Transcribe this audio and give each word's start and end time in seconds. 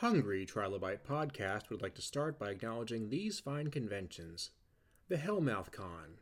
Hungry 0.00 0.44
Trilobite 0.44 1.00
Podcast 1.08 1.70
would 1.70 1.80
like 1.80 1.94
to 1.94 2.02
start 2.02 2.38
by 2.38 2.50
acknowledging 2.50 3.08
these 3.08 3.40
fine 3.40 3.70
conventions. 3.70 4.50
The 5.08 5.16
Hellmouth 5.16 5.72
Con. 5.72 6.18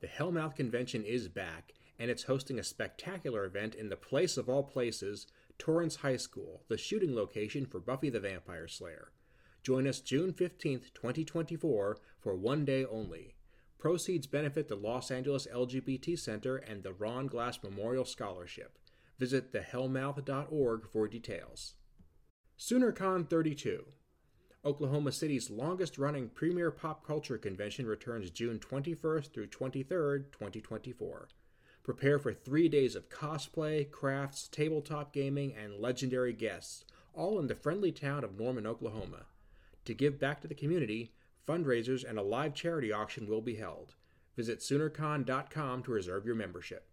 The 0.00 0.08
Hellmouth 0.08 0.56
Convention 0.56 1.04
is 1.04 1.28
back, 1.28 1.72
and 2.00 2.10
it's 2.10 2.24
hosting 2.24 2.58
a 2.58 2.64
spectacular 2.64 3.44
event 3.44 3.76
in 3.76 3.90
the 3.90 3.96
place 3.96 4.36
of 4.36 4.48
all 4.48 4.64
places, 4.64 5.28
Torrance 5.56 5.94
High 5.94 6.16
School, 6.16 6.64
the 6.66 6.76
shooting 6.76 7.14
location 7.14 7.64
for 7.64 7.78
Buffy 7.78 8.10
the 8.10 8.18
Vampire 8.18 8.66
Slayer. 8.66 9.12
Join 9.62 9.86
us 9.86 10.00
June 10.00 10.32
15th, 10.32 10.92
2024, 10.92 11.98
for 12.18 12.34
one 12.34 12.64
day 12.64 12.84
only. 12.84 13.36
Proceeds 13.78 14.26
benefit 14.26 14.66
the 14.66 14.74
Los 14.74 15.12
Angeles 15.12 15.46
LGBT 15.46 16.18
Center 16.18 16.56
and 16.56 16.82
the 16.82 16.92
Ron 16.92 17.28
Glass 17.28 17.60
Memorial 17.62 18.04
Scholarship. 18.04 18.78
Visit 19.20 19.52
thehellmouth.org 19.52 20.88
for 20.90 21.06
details. 21.06 21.74
SoonerCon 22.58 23.28
32. 23.28 23.84
Oklahoma 24.64 25.10
City's 25.10 25.50
longest 25.50 25.98
running 25.98 26.28
premier 26.28 26.70
pop 26.70 27.04
culture 27.04 27.36
convention 27.36 27.86
returns 27.86 28.30
June 28.30 28.60
21st 28.60 29.32
through 29.32 29.48
23rd, 29.48 30.30
2024. 30.30 31.28
Prepare 31.82 32.18
for 32.20 32.32
three 32.32 32.68
days 32.68 32.94
of 32.94 33.08
cosplay, 33.08 33.90
crafts, 33.90 34.46
tabletop 34.46 35.12
gaming, 35.12 35.52
and 35.52 35.80
legendary 35.80 36.32
guests, 36.32 36.84
all 37.12 37.40
in 37.40 37.48
the 37.48 37.56
friendly 37.56 37.90
town 37.90 38.22
of 38.22 38.38
Norman, 38.38 38.66
Oklahoma. 38.66 39.26
To 39.86 39.94
give 39.94 40.20
back 40.20 40.40
to 40.42 40.48
the 40.48 40.54
community, 40.54 41.12
fundraisers 41.48 42.08
and 42.08 42.18
a 42.18 42.22
live 42.22 42.54
charity 42.54 42.92
auction 42.92 43.26
will 43.26 43.42
be 43.42 43.56
held. 43.56 43.96
Visit 44.36 44.60
SoonerCon.com 44.60 45.82
to 45.82 45.90
reserve 45.90 46.24
your 46.24 46.36
membership. 46.36 46.88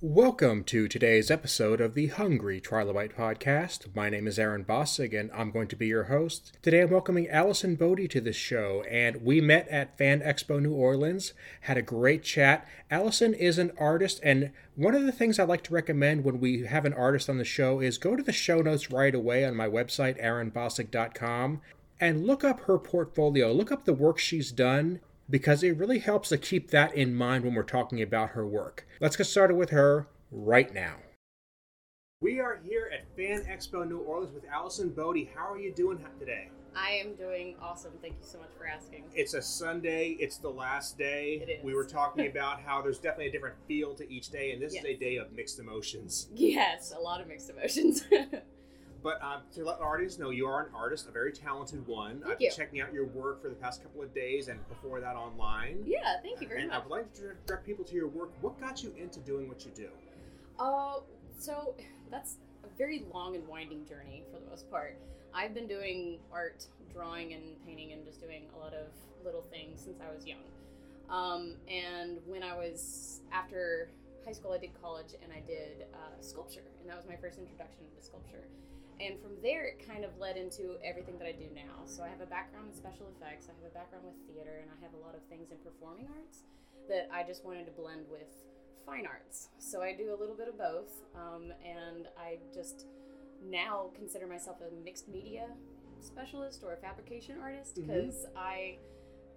Welcome 0.00 0.62
to 0.66 0.86
today's 0.86 1.28
episode 1.28 1.80
of 1.80 1.94
the 1.94 2.06
Hungry 2.06 2.60
Trilobite 2.60 3.16
Podcast. 3.16 3.92
My 3.96 4.08
name 4.08 4.28
is 4.28 4.38
Aaron 4.38 4.64
Bossig, 4.64 5.12
and 5.12 5.28
I'm 5.34 5.50
going 5.50 5.66
to 5.66 5.74
be 5.74 5.88
your 5.88 6.04
host. 6.04 6.56
Today 6.62 6.82
I'm 6.82 6.90
welcoming 6.90 7.28
Allyson 7.28 7.74
Bode 7.74 8.08
to 8.08 8.20
the 8.20 8.32
show, 8.32 8.84
and 8.88 9.24
we 9.24 9.40
met 9.40 9.66
at 9.66 9.98
Fan 9.98 10.20
Expo 10.20 10.62
New 10.62 10.72
Orleans, 10.72 11.32
had 11.62 11.76
a 11.76 11.82
great 11.82 12.22
chat. 12.22 12.64
Allyson 12.92 13.34
is 13.34 13.58
an 13.58 13.72
artist, 13.76 14.20
and 14.22 14.52
one 14.76 14.94
of 14.94 15.02
the 15.02 15.10
things 15.10 15.40
I 15.40 15.42
like 15.42 15.64
to 15.64 15.74
recommend 15.74 16.22
when 16.22 16.38
we 16.38 16.64
have 16.66 16.84
an 16.84 16.94
artist 16.94 17.28
on 17.28 17.38
the 17.38 17.44
show 17.44 17.80
is 17.80 17.98
go 17.98 18.14
to 18.14 18.22
the 18.22 18.32
show 18.32 18.62
notes 18.62 18.92
right 18.92 19.16
away 19.16 19.44
on 19.44 19.56
my 19.56 19.68
website, 19.68 20.22
aaronbossig.com, 20.22 21.60
and 21.98 22.24
look 22.24 22.44
up 22.44 22.60
her 22.60 22.78
portfolio. 22.78 23.50
Look 23.52 23.72
up 23.72 23.84
the 23.84 23.94
work 23.94 24.20
she's 24.20 24.52
done 24.52 25.00
because 25.30 25.62
it 25.62 25.76
really 25.76 25.98
helps 25.98 26.28
to 26.30 26.38
keep 26.38 26.70
that 26.70 26.94
in 26.94 27.14
mind 27.14 27.44
when 27.44 27.54
we're 27.54 27.62
talking 27.62 28.00
about 28.02 28.30
her 28.30 28.46
work. 28.46 28.86
Let's 29.00 29.16
get 29.16 29.24
started 29.24 29.54
with 29.56 29.70
her 29.70 30.08
right 30.30 30.72
now. 30.72 30.96
We 32.20 32.40
are 32.40 32.58
here 32.64 32.90
at 32.92 33.04
Fan 33.16 33.42
Expo 33.44 33.86
New 33.88 33.98
Orleans 33.98 34.34
with 34.34 34.44
Allyson 34.52 34.90
Bode. 34.90 35.28
How 35.34 35.52
are 35.52 35.58
you 35.58 35.72
doing 35.72 36.04
today? 36.18 36.48
I 36.74 36.90
am 36.92 37.14
doing 37.14 37.54
awesome. 37.62 37.92
Thank 38.02 38.14
you 38.14 38.26
so 38.26 38.38
much 38.38 38.50
for 38.58 38.66
asking. 38.66 39.04
It's 39.14 39.34
a 39.34 39.42
Sunday. 39.42 40.16
It's 40.18 40.36
the 40.38 40.48
last 40.50 40.98
day. 40.98 41.40
It 41.42 41.50
is. 41.50 41.64
We 41.64 41.74
were 41.74 41.84
talking 41.86 42.26
about 42.26 42.60
how 42.60 42.82
there's 42.82 42.98
definitely 42.98 43.28
a 43.28 43.32
different 43.32 43.56
feel 43.66 43.94
to 43.94 44.12
each 44.12 44.30
day, 44.30 44.50
and 44.52 44.60
this 44.60 44.74
Yes. 44.74 44.84
is 44.84 44.90
a 44.90 44.96
day 44.96 45.16
of 45.16 45.32
mixed 45.32 45.58
emotions. 45.60 46.28
Yes, 46.34 46.92
a 46.96 47.00
lot 47.00 47.20
of 47.20 47.28
mixed 47.28 47.50
emotions. 47.50 48.02
But 49.02 49.22
um, 49.22 49.42
to 49.54 49.64
let 49.64 49.80
our 49.80 49.94
audience 49.94 50.18
know, 50.18 50.30
you 50.30 50.46
are 50.46 50.66
an 50.66 50.72
artist, 50.74 51.06
a 51.08 51.12
very 51.12 51.32
talented 51.32 51.86
one. 51.86 52.20
Thank 52.20 52.32
I've 52.32 52.38
been 52.38 52.50
checking 52.54 52.80
out 52.80 52.92
your 52.92 53.06
work 53.06 53.40
for 53.40 53.48
the 53.48 53.54
past 53.54 53.82
couple 53.82 54.02
of 54.02 54.12
days, 54.12 54.48
and 54.48 54.58
before 54.68 55.00
that 55.00 55.14
online. 55.14 55.84
yeah, 55.86 56.16
thank 56.22 56.40
you 56.40 56.48
very 56.48 56.66
much. 56.66 56.74
I 56.74 56.78
would 56.80 56.90
like 56.90 57.12
to 57.14 57.34
direct 57.46 57.64
people 57.64 57.84
to 57.84 57.94
your 57.94 58.08
work. 58.08 58.30
What 58.40 58.60
got 58.60 58.82
you 58.82 58.92
into 58.98 59.20
doing 59.20 59.48
what 59.48 59.64
you 59.64 59.70
do? 59.74 59.88
Uh, 60.58 60.96
so 61.38 61.74
that's 62.10 62.36
a 62.64 62.76
very 62.76 63.04
long 63.12 63.36
and 63.36 63.46
winding 63.46 63.86
journey 63.86 64.24
for 64.32 64.40
the 64.40 64.50
most 64.50 64.68
part. 64.70 64.98
I've 65.32 65.54
been 65.54 65.68
doing 65.68 66.18
art, 66.32 66.66
drawing, 66.92 67.34
and 67.34 67.42
painting, 67.64 67.92
and 67.92 68.04
just 68.04 68.20
doing 68.20 68.42
a 68.56 68.58
lot 68.58 68.74
of 68.74 68.86
little 69.24 69.42
things 69.42 69.80
since 69.80 70.00
I 70.00 70.12
was 70.12 70.26
young. 70.26 70.38
Um, 71.08 71.54
and 71.68 72.18
when 72.26 72.42
I 72.42 72.56
was 72.56 73.20
after 73.32 73.90
high 74.26 74.32
school, 74.32 74.52
I 74.52 74.58
did 74.58 74.70
college 74.82 75.14
and 75.22 75.32
I 75.32 75.40
did 75.46 75.86
uh, 75.94 76.20
sculpture, 76.20 76.64
and 76.80 76.90
that 76.90 76.96
was 76.96 77.06
my 77.06 77.16
first 77.16 77.38
introduction 77.38 77.84
to 77.96 78.04
sculpture. 78.04 78.44
And 79.00 79.20
from 79.20 79.38
there, 79.42 79.64
it 79.64 79.86
kind 79.86 80.04
of 80.04 80.10
led 80.18 80.36
into 80.36 80.74
everything 80.82 81.18
that 81.18 81.28
I 81.28 81.32
do 81.32 81.46
now. 81.54 81.86
So 81.86 82.02
I 82.02 82.08
have 82.08 82.20
a 82.20 82.26
background 82.26 82.66
in 82.70 82.74
special 82.74 83.06
effects, 83.14 83.46
I 83.46 83.54
have 83.54 83.70
a 83.70 83.74
background 83.74 84.04
with 84.04 84.18
theater, 84.26 84.58
and 84.60 84.70
I 84.70 84.76
have 84.82 84.94
a 84.94 85.00
lot 85.04 85.14
of 85.14 85.22
things 85.30 85.50
in 85.50 85.58
performing 85.58 86.08
arts 86.18 86.42
that 86.88 87.08
I 87.12 87.22
just 87.22 87.44
wanted 87.44 87.66
to 87.66 87.72
blend 87.72 88.06
with 88.10 88.32
fine 88.84 89.06
arts. 89.06 89.50
So 89.58 89.82
I 89.82 89.94
do 89.94 90.14
a 90.14 90.18
little 90.18 90.34
bit 90.34 90.48
of 90.48 90.58
both, 90.58 91.04
um, 91.14 91.52
and 91.62 92.08
I 92.18 92.38
just 92.52 92.86
now 93.44 93.90
consider 93.94 94.26
myself 94.26 94.58
a 94.60 94.84
mixed 94.84 95.08
media 95.08 95.46
specialist 96.00 96.62
or 96.64 96.74
a 96.74 96.76
fabrication 96.76 97.36
artist 97.40 97.74
because 97.74 98.26
I 98.36 98.78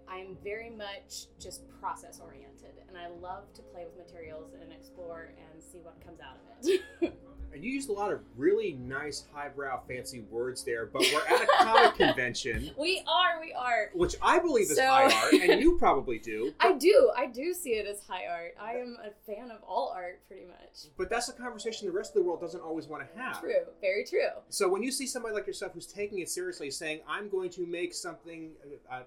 I'm 0.07 0.35
very 0.43 0.69
much 0.69 1.27
just 1.39 1.61
process 1.79 2.19
oriented, 2.21 2.83
and 2.89 2.97
I 2.97 3.07
love 3.07 3.53
to 3.53 3.61
play 3.61 3.85
with 3.85 3.95
materials 3.97 4.53
and 4.61 4.71
explore 4.73 5.33
and 5.37 5.63
see 5.63 5.79
what 5.79 6.03
comes 6.03 6.19
out 6.19 6.35
of 6.35 6.67
it. 6.67 7.13
And 7.53 7.63
you 7.63 7.71
used 7.71 7.89
a 7.89 7.93
lot 7.93 8.11
of 8.13 8.21
really 8.37 8.73
nice, 8.73 9.25
highbrow, 9.33 9.81
fancy 9.87 10.21
words 10.29 10.63
there, 10.63 10.85
but 10.85 11.01
we're 11.13 11.35
at 11.35 11.41
a 11.43 11.47
comic 11.59 11.95
convention, 11.97 12.71
we 12.77 13.03
are, 13.07 13.41
we 13.41 13.51
are. 13.53 13.89
which 13.93 14.15
I 14.21 14.39
believe 14.39 14.71
is 14.71 14.77
So- 14.77 14.85
high 14.87 15.11
art, 15.13 15.33
and 15.33 15.61
you 15.61 15.77
probably 15.77 16.17
do. 16.17 16.53
I 16.61 16.73
do, 16.73 17.11
I 17.17 17.27
do 17.27 17.53
see 17.53 17.71
it 17.71 17.85
as 17.85 17.99
high 18.07 18.25
art. 18.27 18.55
I 18.59 18.73
am 18.75 18.97
a 19.03 19.11
fan 19.29 19.51
of 19.51 19.57
all 19.67 19.91
art, 19.93 20.21
pretty 20.27 20.45
much. 20.45 20.85
But 20.97 21.09
that's 21.09 21.27
a 21.29 21.33
conversation 21.33 21.87
the 21.87 21.93
rest 21.93 22.11
of 22.15 22.23
the 22.23 22.27
world 22.27 22.39
doesn't 22.39 22.61
always 22.61 22.87
want 22.87 23.03
to 23.05 23.19
have. 23.19 23.41
True, 23.41 23.53
very 23.81 24.05
true. 24.05 24.29
So 24.49 24.69
when 24.69 24.81
you 24.81 24.91
see 24.91 25.05
somebody 25.05 25.35
like 25.35 25.45
yourself 25.45 25.73
who's 25.73 25.87
taking 25.87 26.19
it 26.19 26.29
seriously, 26.29 26.71
saying, 26.71 27.01
"I'm 27.07 27.27
going 27.29 27.49
to 27.51 27.65
make 27.67 27.93
something," 27.93 28.51
uh, 28.89 29.01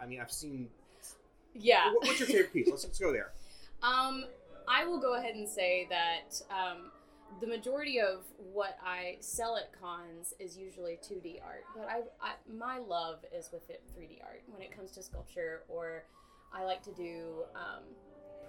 I 0.00 0.06
mean, 0.06 0.20
I've 0.20 0.30
seen. 0.30 0.68
Yeah. 1.54 1.92
What- 1.92 2.04
What's 2.06 2.20
your 2.20 2.28
favorite 2.28 2.52
piece? 2.52 2.68
Let's, 2.70 2.84
let's 2.84 2.98
go 2.98 3.12
there. 3.12 3.32
Um, 3.80 4.24
I 4.66 4.84
will 4.86 4.98
go 5.00 5.14
ahead 5.14 5.36
and 5.36 5.48
say 5.48 5.86
that 5.88 6.42
um, 6.50 6.90
the 7.40 7.46
majority 7.46 8.00
of 8.00 8.24
what 8.36 8.78
I 8.84 9.16
sell 9.20 9.56
at 9.56 9.70
cons 9.78 10.34
is 10.38 10.56
usually 10.56 10.98
2D 11.02 11.42
art, 11.42 11.64
but 11.76 11.86
I, 11.88 12.00
I 12.20 12.32
my 12.52 12.78
love 12.78 13.24
is 13.36 13.50
with 13.52 13.68
it 13.70 13.82
3D 13.96 14.22
art 14.22 14.42
when 14.48 14.62
it 14.62 14.74
comes 14.74 14.90
to 14.92 15.02
sculpture, 15.02 15.62
or 15.68 16.04
I 16.52 16.64
like 16.64 16.82
to 16.84 16.92
do 16.92 17.44
um, 17.54 17.84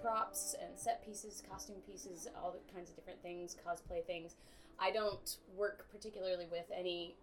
props 0.02 0.54
and 0.60 0.78
set 0.78 1.04
pieces, 1.04 1.42
costume 1.48 1.76
pieces, 1.86 2.28
all 2.42 2.56
kinds 2.74 2.90
of 2.90 2.96
different 2.96 3.22
things, 3.22 3.56
cosplay 3.66 4.04
things. 4.04 4.36
I 4.78 4.90
don't 4.90 5.36
work 5.56 5.86
particularly 5.92 6.46
with 6.50 6.66
any 6.76 7.16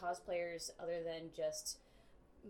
cosplayers 0.00 0.70
other 0.80 1.02
than 1.04 1.30
just 1.36 1.78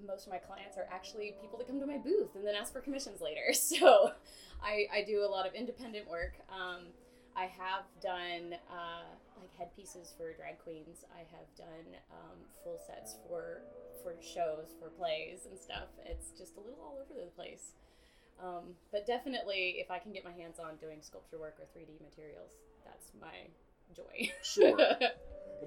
most 0.06 0.26
of 0.26 0.32
my 0.32 0.38
clients 0.38 0.76
are 0.76 0.86
actually 0.92 1.34
people 1.40 1.58
that 1.58 1.66
come 1.66 1.80
to 1.80 1.86
my 1.86 1.98
booth 1.98 2.34
and 2.36 2.46
then 2.46 2.54
ask 2.54 2.72
for 2.72 2.80
commissions 2.80 3.20
later. 3.20 3.40
So 3.54 4.12
I, 4.62 4.86
I 4.92 5.04
do 5.06 5.24
a 5.24 5.30
lot 5.30 5.46
of 5.46 5.54
independent 5.54 6.08
work. 6.08 6.34
Um, 6.50 6.86
I 7.40 7.48
have 7.56 7.88
done 8.02 8.52
uh, 8.68 9.08
like 9.40 9.48
headpieces 9.56 10.12
for 10.16 10.34
drag 10.34 10.58
queens. 10.58 11.08
I 11.16 11.20
have 11.32 11.48
done 11.56 11.88
um, 12.12 12.36
full 12.62 12.78
sets 12.86 13.16
for 13.26 13.62
for 14.02 14.14
shows, 14.20 14.76
for 14.78 14.90
plays 14.90 15.48
and 15.48 15.58
stuff. 15.58 15.88
It's 16.04 16.36
just 16.36 16.56
a 16.56 16.60
little 16.60 16.84
all 16.84 16.98
over 17.00 17.18
the 17.18 17.32
place. 17.32 17.72
Um, 18.42 18.76
but 18.92 19.06
definitely, 19.06 19.76
if 19.80 19.90
I 19.90 19.98
can 19.98 20.12
get 20.12 20.22
my 20.22 20.32
hands 20.32 20.58
on 20.58 20.76
doing 20.76 20.98
sculpture 21.00 21.38
work 21.38 21.56
or 21.58 21.64
3D 21.64 22.00
materials, 22.04 22.52
that's 22.84 23.12
my 23.18 23.48
joy. 23.96 24.30
Sure. 24.42 24.76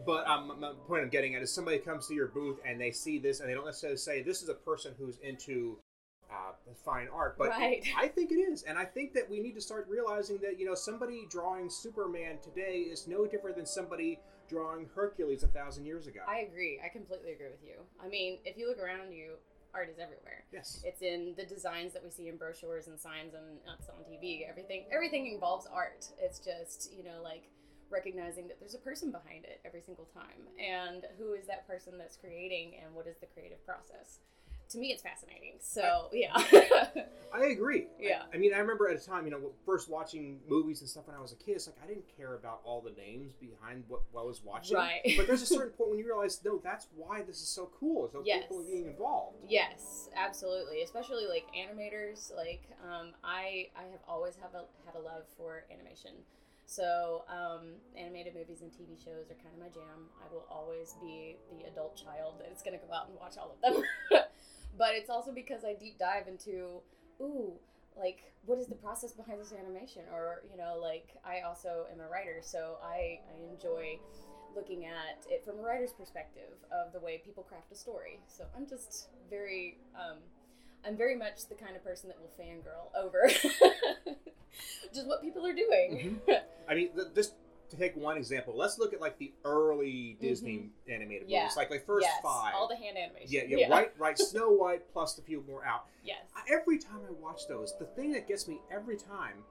But 0.08 0.26
um, 0.26 0.52
my 0.60 0.72
point 0.88 1.04
I'm 1.04 1.10
getting 1.10 1.36
at 1.36 1.44
is 1.44 1.54
somebody 1.54 1.78
comes 1.78 2.08
to 2.08 2.16
your 2.16 2.30
booth 2.30 2.58
and 2.66 2.82
they 2.82 2.90
see 2.90 3.20
this 3.20 3.42
and 3.42 3.48
they 3.48 3.54
don't 3.54 3.66
necessarily 3.68 3.98
say 3.98 4.24
this 4.24 4.42
is 4.42 4.50
a 4.50 4.56
person 4.56 4.96
who's 4.98 5.20
into 5.20 5.78
uh, 6.34 6.54
fine 6.84 7.08
art, 7.14 7.38
but 7.38 7.50
Right. 7.50 7.84
I 7.98 8.08
think 8.08 8.32
it 8.32 8.36
is, 8.36 8.64
and 8.64 8.78
I 8.78 8.86
think 8.86 9.14
that 9.14 9.30
we 9.30 9.40
need 9.40 9.54
to 9.56 9.62
start 9.62 9.88
realizing 9.88 10.38
that 10.40 10.60
you 10.60 10.66
know 10.66 10.76
somebody 10.76 11.28
drawing 11.30 11.70
Superman 11.70 12.38
today 12.42 12.78
is 12.80 13.08
no 13.08 13.26
different 13.26 13.56
than 13.56 13.66
somebody 13.66 14.20
drawing 14.50 14.90
Hercules 14.96 15.44
a 15.44 15.48
thousand 15.48 15.86
years 15.86 16.08
ago. 16.08 16.22
I 16.28 16.40
agree. 16.40 16.80
I 16.84 16.90
completely 16.90 17.32
agree 17.32 17.48
with 17.50 17.64
you. 17.64 17.76
I 18.04 18.08
mean, 18.08 18.40
if 18.46 18.58
you 18.58 18.68
look 18.68 18.80
around 18.80 19.14
you, 19.14 19.34
art 19.74 19.90
is 19.90 20.00
everywhere. 20.00 20.44
yes. 20.52 20.82
It's 20.86 21.02
in 21.02 21.34
the 21.38 21.46
designs 21.46 21.94
that 21.94 22.04
we 22.04 22.10
see 22.10 22.28
in 22.28 22.38
brochures 22.38 22.88
and 22.88 23.00
signs 23.00 23.34
and 23.34 23.58
it's 23.80 23.90
on 23.90 24.04
TV. 24.04 24.48
Everything 24.48 24.86
everything 24.92 25.32
involves 25.32 25.66
art. 25.72 26.08
It's 26.20 26.40
just, 26.40 26.92
you 26.96 27.04
know, 27.04 27.22
like 27.24 27.50
recognizing 27.90 28.48
that 28.48 28.60
there's 28.60 28.76
a 28.76 28.80
person 28.80 29.12
behind 29.12 29.46
it 29.46 29.62
every 29.66 29.82
single 29.82 30.06
time. 30.14 30.46
And 30.60 31.06
who 31.18 31.34
is 31.34 31.48
that 31.48 31.66
person 31.68 31.98
that's 31.98 32.18
creating 32.18 32.74
and 32.84 32.94
what 32.94 33.08
is 33.08 33.18
the 33.20 33.28
creative 33.28 33.66
process? 33.66 34.20
To 34.74 34.80
me, 34.80 34.88
it's 34.92 35.02
fascinating. 35.02 35.54
So 35.60 36.10
yeah, 36.12 36.32
I 37.34 37.46
agree. 37.46 37.88
Yeah. 38.00 38.24
I, 38.32 38.36
I 38.36 38.40
mean, 38.40 38.54
I 38.54 38.58
remember 38.60 38.90
at 38.90 39.02
a 39.02 39.06
time, 39.06 39.26
you 39.26 39.32
know, 39.32 39.40
first 39.66 39.90
watching 39.90 40.40
movies 40.48 40.82
and 40.82 40.90
stuff 40.90 41.08
when 41.08 41.16
I 41.16 41.22
was 41.22 41.32
a 41.32 41.36
kid. 41.36 41.54
It's 41.56 41.68
like 41.68 41.78
I 41.84 41.88
didn't 41.88 42.06
care 42.16 42.36
about 42.36 42.60
all 42.64 42.82
the 42.82 42.92
names 42.92 43.34
behind 43.34 43.84
what, 43.88 44.02
what 44.12 44.22
I 44.22 44.26
was 44.26 44.42
watching. 44.44 44.76
Right. 44.78 45.02
But 45.18 45.26
there's 45.28 45.42
a 45.42 45.48
certain 45.48 45.72
point 45.78 45.92
when 45.92 46.00
you 46.00 46.06
realize, 46.06 46.40
no, 46.46 46.60
that's 46.64 46.88
why 46.96 47.22
this 47.24 47.38
is 47.42 47.48
so 47.48 47.70
cool. 47.80 48.10
So 48.12 48.22
Yes. 48.26 48.44
people 48.44 48.62
are 48.62 48.66
being 48.66 48.86
involved. 48.88 49.38
yes, 49.48 50.10
absolutely. 50.16 50.82
Especially 50.84 51.26
like 51.26 51.46
animators. 51.58 52.36
Like 52.36 52.64
um, 52.84 53.14
I 53.24 53.70
I 53.76 53.84
have 53.92 54.02
always 54.08 54.36
have 54.36 54.54
a, 54.54 54.66
had 54.86 54.96
a 54.96 55.00
love 55.04 55.24
for 55.38 55.64
animation. 55.72 56.12
So 56.66 57.24
um, 57.30 57.74
animated 57.98 58.34
movies 58.36 58.62
and 58.62 58.72
TV 58.72 58.98
shows 58.98 59.30
are 59.30 59.36
kind 59.44 59.54
of 59.54 59.60
my 59.60 59.68
jam. 59.68 60.08
I 60.24 60.34
will 60.34 60.46
always 60.50 60.96
be 61.02 61.36
the 61.52 61.68
adult 61.68 61.96
child 61.98 62.36
that's 62.40 62.64
going 62.64 62.80
to 62.80 62.84
go 62.86 62.94
out 62.94 63.10
and 63.10 63.20
watch 63.20 63.36
all 63.38 63.52
of 63.54 63.62
them. 63.62 63.84
but 64.78 64.96
it's 64.96 65.10
also 65.10 65.32
because 65.32 65.64
I 65.64 65.74
deep 65.74 66.00
dive 66.00 66.28
into, 66.28 66.82
ooh, 67.22 67.54
like 67.98 68.34
what 68.46 68.58
is 68.58 68.68
the 68.68 68.76
process 68.76 69.12
behind 69.14 69.40
this 69.40 69.54
animation? 69.54 70.04
Or 70.12 70.44
you 70.52 70.58
know, 70.58 70.78
like 70.82 71.10
I 71.26 71.42
also 71.42 71.86
am 71.92 72.00
a 72.00 72.10
writer, 72.10 72.40
so 72.42 72.78
I 72.84 73.20
I 73.30 73.52
enjoy 73.52 74.00
looking 74.56 74.86
at 74.86 75.24
it 75.30 75.44
from 75.44 75.60
a 75.60 75.62
writer's 75.62 75.94
perspective 75.94 76.54
of 76.72 76.94
the 76.94 77.00
way 77.00 77.22
people 77.24 77.44
craft 77.44 77.72
a 77.72 77.76
story. 77.76 78.20
So 78.28 78.46
I'm 78.56 78.68
just 78.68 79.10
very, 79.30 79.78
um, 79.96 80.18
I'm 80.86 80.96
very 80.96 81.16
much 81.16 81.48
the 81.50 81.56
kind 81.56 81.76
of 81.76 81.84
person 81.84 82.10
that 82.10 82.18
will 82.20 82.32
fangirl 82.40 82.96
over 82.96 83.28
just 84.94 85.08
what 85.08 85.22
people 85.22 85.46
are 85.46 85.54
doing. 85.54 86.20
I 86.70 86.76
mean, 86.76 86.90
th- 86.96 87.14
to 87.16 87.34
take 87.78 87.96
one 87.96 88.18
example, 88.18 88.56
let's 88.56 88.78
look 88.80 88.94
at 88.94 89.02
like 89.02 89.18
the 89.18 89.32
early 89.46 90.18
Disney 90.22 90.70
animated 90.90 91.24
Mm-hmm. 91.24 91.32
Yeah. 91.32 91.42
movies, 91.44 91.58
like 91.58 91.70
the 91.70 91.80
first 91.80 92.06
yes, 92.06 92.20
five. 92.24 92.54
all 92.56 92.68
the 92.68 92.76
hand 92.76 92.98
animation. 92.98 93.28
yeah, 93.30 93.44
yeah, 93.58 93.70
right, 93.70 93.92
right. 94.00 94.18
Snow 94.18 94.50
White 94.52 94.92
plus 94.92 95.14
the 95.16 95.22
few 95.22 95.44
more 95.48 95.66
out. 95.66 95.86
Yes. 96.04 96.18
Every 96.52 96.78
time 96.78 97.00
I 97.08 97.12
watch 97.22 97.48
those, 97.48 97.74
the 97.80 97.86
thing 97.86 98.12
that 98.14 98.28
gets 98.28 98.48
me 98.48 98.60
every 98.72 98.98
time 98.98 99.44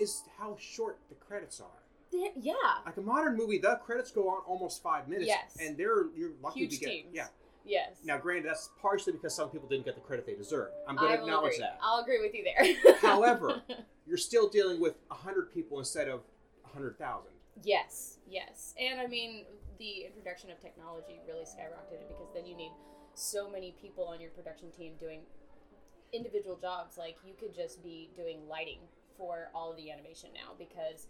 is 0.00 0.22
how 0.38 0.56
short 0.58 0.98
the 1.08 1.14
credits 1.16 1.60
are. 1.60 1.66
Yeah. 2.12 2.52
Like 2.84 2.96
a 2.96 3.00
modern 3.02 3.36
movie, 3.36 3.58
the 3.58 3.76
credits 3.84 4.10
go 4.10 4.28
on 4.28 4.42
almost 4.46 4.82
five 4.82 5.06
minutes. 5.08 5.28
Yes. 5.28 5.56
And 5.60 5.76
they're 5.76 6.06
you're 6.16 6.32
lucky 6.42 6.60
Huge 6.60 6.74
to 6.74 6.80
get 6.80 6.90
teams. 6.90 7.08
yeah. 7.12 7.26
Yes. 7.64 7.90
Now, 8.04 8.16
granted, 8.16 8.46
that's 8.48 8.70
partially 8.80 9.12
because 9.12 9.34
some 9.34 9.50
people 9.50 9.68
didn't 9.68 9.84
get 9.84 9.94
the 9.94 10.00
credit 10.00 10.24
they 10.26 10.34
deserve. 10.34 10.70
I'm 10.88 10.96
going 10.96 11.12
to 11.12 11.18
acknowledge 11.22 11.52
agree. 11.54 11.58
that. 11.60 11.78
I'll 11.82 12.00
agree 12.02 12.18
with 12.20 12.34
you 12.34 12.42
there. 12.42 12.94
However, 12.96 13.60
you're 14.06 14.16
still 14.16 14.48
dealing 14.48 14.80
with 14.80 14.94
hundred 15.10 15.52
people 15.52 15.78
instead 15.78 16.08
of 16.08 16.22
hundred 16.72 16.98
thousand. 16.98 17.32
Yes, 17.62 18.18
yes. 18.26 18.74
And 18.78 19.00
I 19.00 19.06
mean, 19.06 19.44
the 19.78 20.04
introduction 20.06 20.50
of 20.50 20.60
technology 20.60 21.20
really 21.26 21.44
skyrocketed 21.44 22.08
because 22.08 22.28
then 22.34 22.46
you 22.46 22.56
need 22.56 22.72
so 23.14 23.50
many 23.50 23.74
people 23.80 24.04
on 24.04 24.20
your 24.20 24.30
production 24.30 24.70
team 24.70 24.92
doing 24.98 25.20
individual 26.12 26.56
jobs. 26.56 26.98
Like, 26.98 27.16
you 27.24 27.34
could 27.38 27.54
just 27.54 27.82
be 27.82 28.10
doing 28.16 28.48
lighting 28.48 28.80
for 29.18 29.50
all 29.54 29.70
of 29.70 29.76
the 29.76 29.90
animation 29.90 30.30
now 30.34 30.52
because 30.58 31.06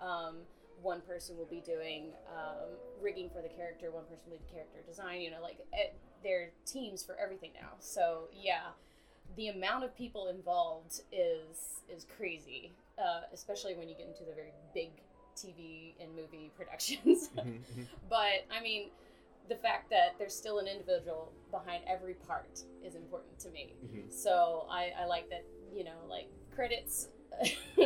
um, 0.00 0.38
one 0.82 1.00
person 1.02 1.36
will 1.36 1.46
be 1.46 1.60
doing 1.60 2.12
um, 2.28 2.70
rigging 3.00 3.30
for 3.30 3.42
the 3.42 3.48
character, 3.48 3.90
one 3.92 4.04
person 4.04 4.30
will 4.30 4.38
be 4.38 4.44
character 4.52 4.80
design, 4.86 5.20
you 5.22 5.30
know, 5.30 5.42
like, 5.42 5.58
it, 5.72 5.94
they're 6.22 6.50
teams 6.66 7.02
for 7.04 7.16
everything 7.22 7.50
now. 7.54 7.70
So, 7.80 8.28
yeah. 8.32 8.72
The 9.36 9.48
amount 9.48 9.84
of 9.84 9.96
people 9.96 10.28
involved 10.28 11.00
is 11.10 11.82
is 11.88 12.06
crazy, 12.16 12.72
uh, 12.98 13.22
especially 13.32 13.74
when 13.74 13.88
you 13.88 13.94
get 13.96 14.06
into 14.06 14.24
the 14.24 14.34
very 14.34 14.52
big 14.74 14.90
TV 15.36 15.94
and 16.00 16.14
movie 16.14 16.50
productions. 16.56 17.30
but 18.08 18.46
I 18.56 18.62
mean, 18.62 18.90
the 19.48 19.56
fact 19.56 19.90
that 19.90 20.14
there's 20.18 20.34
still 20.34 20.58
an 20.58 20.66
individual 20.66 21.32
behind 21.50 21.82
every 21.86 22.14
part 22.14 22.60
is 22.84 22.94
important 22.94 23.38
to 23.40 23.50
me. 23.50 23.74
Mhm. 23.84 24.12
So 24.12 24.66
I, 24.70 24.92
I 25.00 25.06
like 25.06 25.28
that, 25.30 25.44
you 25.74 25.84
know, 25.84 25.98
like 26.08 26.28
credits. 26.54 27.08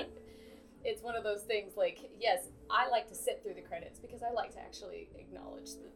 it's 0.85 1.03
one 1.03 1.17
of 1.17 1.25
those 1.25 1.43
things 1.43 1.77
like, 1.77 2.11
yes, 2.21 2.45
I 2.71 2.89
like 2.89 3.09
to 3.09 3.15
sit 3.15 3.43
through 3.43 3.55
the 3.55 3.63
credits 3.63 3.99
because 3.99 4.23
I 4.23 4.31
like 4.31 4.53
to 4.55 4.61
actually 4.61 5.09
acknowledge 5.19 5.73
the, 5.75 5.89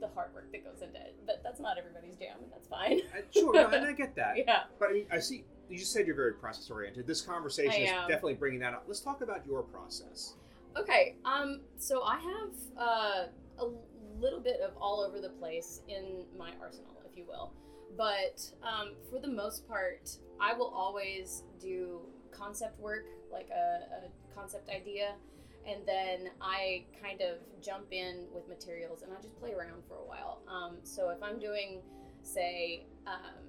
the 0.00 0.08
hard 0.08 0.34
work 0.34 0.52
that 0.52 0.64
goes 0.64 0.82
into 0.82 0.98
it. 0.98 1.16
But 1.24 1.40
that's 1.42 1.60
not 1.60 1.78
everybody's 1.78 2.16
jam, 2.16 2.36
and 2.42 2.52
that's 2.52 2.68
fine. 2.68 3.00
Uh, 3.16 3.22
sure, 3.30 3.54
no, 3.54 3.68
and 3.72 3.86
I 3.86 3.92
get 3.92 4.14
that. 4.16 4.36
yeah. 4.36 4.64
But 4.78 4.90
I, 4.90 4.92
mean, 4.92 5.06
I 5.10 5.18
see 5.18 5.44
you 5.68 5.78
just 5.78 5.92
said 5.92 6.06
you're 6.06 6.16
very 6.16 6.34
process 6.34 6.70
oriented. 6.70 7.06
This 7.06 7.20
conversation 7.20 7.82
is 7.82 7.90
definitely 7.90 8.34
bringing 8.34 8.60
that 8.60 8.74
up. 8.74 8.84
Let's 8.86 9.00
talk 9.00 9.22
about 9.22 9.46
your 9.46 9.62
process. 9.62 10.34
Okay, 10.78 11.16
um, 11.24 11.62
so 11.78 12.02
I 12.02 12.16
have 12.16 12.50
uh, 12.78 13.24
a 13.58 13.68
little 14.20 14.40
bit 14.40 14.60
of 14.60 14.76
all 14.76 15.00
over 15.00 15.20
the 15.20 15.30
place 15.30 15.80
in 15.88 16.24
my 16.38 16.50
arsenal, 16.60 17.00
if 17.10 17.16
you 17.16 17.24
will. 17.26 17.52
But 17.96 18.42
um, 18.62 18.92
for 19.10 19.18
the 19.18 19.28
most 19.28 19.66
part, 19.66 20.10
I 20.38 20.52
will 20.52 20.68
always 20.68 21.44
do 21.60 22.00
concept 22.30 22.78
work, 22.78 23.06
like 23.32 23.48
a, 23.48 24.06
a 24.06 24.34
concept 24.34 24.68
idea, 24.68 25.14
and 25.66 25.80
then 25.86 26.30
I 26.42 26.84
kind 27.02 27.22
of 27.22 27.38
jump 27.62 27.86
in 27.90 28.26
with 28.34 28.46
materials 28.46 29.02
and 29.02 29.12
I 29.12 29.16
just 29.22 29.38
play 29.40 29.54
around 29.54 29.82
for 29.88 29.94
a 29.94 30.06
while. 30.06 30.42
Um, 30.46 30.76
so 30.82 31.08
if 31.08 31.22
I'm 31.22 31.38
doing, 31.38 31.80
say, 32.22 32.84
um, 33.06 33.44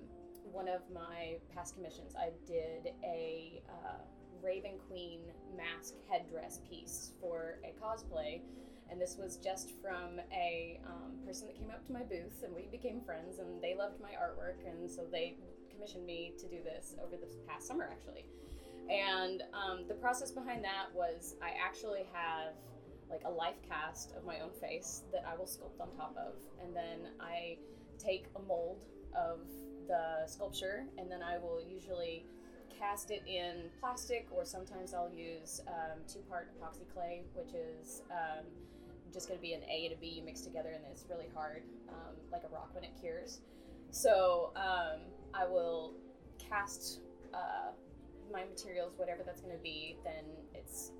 one 0.51 0.69
of 0.69 0.81
my 0.93 1.35
past 1.53 1.75
commissions, 1.75 2.15
I 2.15 2.29
did 2.47 2.93
a 3.03 3.61
uh, 3.69 3.99
Raven 4.43 4.79
Queen 4.89 5.21
mask 5.55 5.95
headdress 6.09 6.61
piece 6.69 7.11
for 7.19 7.59
a 7.63 7.73
cosplay. 7.83 8.41
And 8.89 9.01
this 9.01 9.17
was 9.19 9.35
just 9.37 9.71
from 9.81 10.21
a 10.31 10.79
um, 10.85 11.11
person 11.25 11.47
that 11.47 11.57
came 11.57 11.69
up 11.69 11.85
to 11.87 11.91
my 11.91 12.03
booth, 12.03 12.43
and 12.43 12.55
we 12.55 12.67
became 12.71 13.01
friends, 13.01 13.39
and 13.39 13.61
they 13.61 13.75
loved 13.75 13.99
my 14.01 14.11
artwork, 14.11 14.65
and 14.65 14.89
so 14.89 15.03
they 15.11 15.35
commissioned 15.69 16.05
me 16.05 16.33
to 16.39 16.47
do 16.47 16.63
this 16.63 16.95
over 17.03 17.17
this 17.17 17.35
past 17.47 17.67
summer, 17.67 17.89
actually. 17.91 18.25
And 18.89 19.43
um, 19.51 19.85
the 19.89 19.93
process 19.95 20.31
behind 20.31 20.63
that 20.63 20.85
was 20.93 21.35
I 21.41 21.51
actually 21.61 22.05
have 22.13 22.53
like 23.09 23.23
a 23.25 23.29
life 23.29 23.57
cast 23.67 24.13
of 24.15 24.25
my 24.25 24.39
own 24.39 24.51
face 24.51 25.03
that 25.11 25.25
I 25.27 25.35
will 25.37 25.45
sculpt 25.45 25.81
on 25.81 25.89
top 25.97 26.15
of, 26.17 26.35
and 26.63 26.73
then 26.73 27.11
I 27.19 27.57
take 27.97 28.27
a 28.35 28.39
mold 28.39 28.85
of 29.13 29.39
the 29.87 30.27
sculpture, 30.27 30.85
and 30.97 31.11
then 31.11 31.21
I 31.21 31.37
will 31.37 31.61
usually 31.61 32.25
cast 32.79 33.11
it 33.11 33.23
in 33.27 33.69
plastic, 33.79 34.27
or 34.31 34.45
sometimes 34.45 34.93
I'll 34.93 35.11
use 35.11 35.61
um, 35.67 35.99
two 36.07 36.19
part 36.29 36.49
epoxy 36.59 36.87
clay, 36.93 37.23
which 37.33 37.53
is 37.53 38.01
um, 38.11 38.45
just 39.13 39.27
going 39.27 39.37
to 39.37 39.41
be 39.41 39.53
an 39.53 39.61
A 39.69 39.85
and 39.85 39.93
a 39.93 39.97
B 39.97 40.21
mixed 40.25 40.43
together, 40.43 40.69
and 40.69 40.83
it's 40.91 41.05
really 41.09 41.29
hard, 41.33 41.63
um, 41.89 42.15
like 42.31 42.43
a 42.43 42.53
rock 42.53 42.69
when 42.73 42.83
it 42.83 42.91
cures. 42.99 43.39
So 43.91 44.51
um, 44.55 44.99
I 45.33 45.45
will 45.45 45.93
cast 46.37 46.99
uh, 47.33 47.71
my 48.31 48.43
materials, 48.43 48.93
whatever 48.97 49.23
that's 49.25 49.41
going 49.41 49.55
to 49.55 49.63
be, 49.63 49.97
then 50.03 50.25
it's 50.53 50.91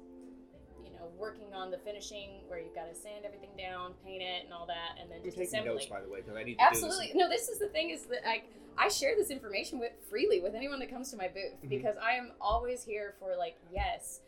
you 0.87 0.97
know 0.97 1.07
working 1.17 1.53
on 1.53 1.71
the 1.71 1.77
finishing 1.79 2.41
where 2.47 2.59
you've 2.59 2.75
got 2.75 2.87
to 2.87 2.95
sand 2.95 3.25
everything 3.25 3.49
down, 3.57 3.93
paint 4.05 4.21
it, 4.21 4.45
and 4.45 4.53
all 4.53 4.65
that, 4.67 4.97
and 5.01 5.09
then 5.11 5.19
I'm 5.19 5.23
just 5.25 5.37
taking 5.37 5.47
assembling. 5.59 5.75
notes, 5.75 5.85
by 5.87 6.01
the 6.01 6.09
way, 6.09 6.21
because 6.21 6.35
I 6.37 6.43
need 6.43 6.55
to 6.57 6.63
Absolutely. 6.63 7.11
No, 7.15 7.27
this 7.29 7.49
is 7.49 7.59
the 7.59 7.67
thing 7.69 7.89
is 7.89 8.03
that 8.07 8.27
I 8.27 8.43
I 8.77 8.89
share 8.89 9.15
this 9.15 9.29
information 9.31 9.79
with 9.79 9.91
freely 10.09 10.39
with 10.39 10.53
anyone 10.55 10.79
that 10.79 10.89
comes 10.89 11.09
to 11.11 11.17
my 11.17 11.27
booth 11.27 11.57
Mhm. 11.63 11.69
because 11.69 11.95
I 12.01 12.11
am 12.13 12.31
always 12.39 12.83
here 12.83 13.15
for 13.19 13.35
like 13.35 13.57
yes, 13.73 14.21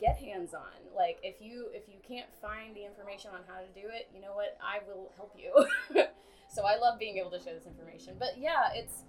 get 0.00 0.16
hands 0.18 0.54
on. 0.54 0.76
Like 0.94 1.18
if 1.22 1.40
you 1.40 1.68
if 1.72 1.88
you 1.88 1.98
can't 2.06 2.28
find 2.40 2.74
the 2.76 2.84
information 2.84 3.30
on 3.32 3.40
how 3.48 3.60
to 3.60 3.68
do 3.74 3.88
it, 3.88 4.08
you 4.14 4.20
know 4.20 4.34
what? 4.34 4.56
I 4.62 4.80
will 4.86 5.10
help 5.16 5.34
you. 5.36 5.52
so 6.48 6.64
I 6.64 6.76
love 6.76 6.98
being 6.98 7.18
able 7.18 7.30
to 7.30 7.40
share 7.40 7.54
this 7.54 7.66
information. 7.66 8.16
But 8.18 8.38
yeah, 8.38 8.70
it's 8.74 9.04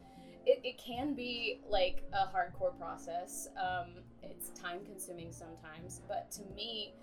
it, 0.45 0.61
it 0.63 0.77
can 0.77 1.13
be 1.13 1.59
like 1.69 2.03
a 2.13 2.25
hardcore 2.25 2.77
process. 2.77 3.47
Um, 3.57 3.91
it's 4.21 4.49
time 4.49 4.79
consuming 4.85 5.31
sometimes, 5.31 6.01
but 6.07 6.31
to 6.31 6.41
me, 6.55 6.93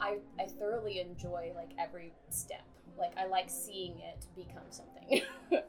I, 0.00 0.18
I 0.38 0.46
thoroughly 0.46 1.00
enjoy 1.00 1.52
like 1.54 1.70
every 1.78 2.12
step. 2.30 2.64
Like 2.98 3.16
I 3.16 3.26
like 3.26 3.48
seeing 3.48 4.00
it 4.00 4.26
become 4.34 4.64
something. 4.70 5.22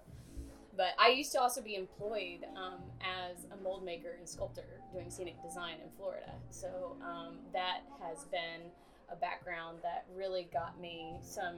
but 0.77 0.93
I 0.97 1.09
used 1.09 1.31
to 1.33 1.41
also 1.41 1.61
be 1.61 1.75
employed 1.75 2.45
um, 2.55 2.81
as 3.01 3.45
a 3.51 3.63
mold 3.63 3.85
maker 3.85 4.15
and 4.17 4.27
sculptor 4.27 4.81
doing 4.91 5.09
scenic 5.09 5.41
design 5.43 5.75
in 5.83 5.89
Florida. 5.97 6.33
So 6.49 6.97
um, 7.01 7.35
that 7.53 7.81
has 8.01 8.25
been 8.25 8.71
a 9.11 9.15
background 9.15 9.79
that 9.83 10.05
really 10.15 10.49
got 10.51 10.79
me 10.79 11.17
some 11.21 11.55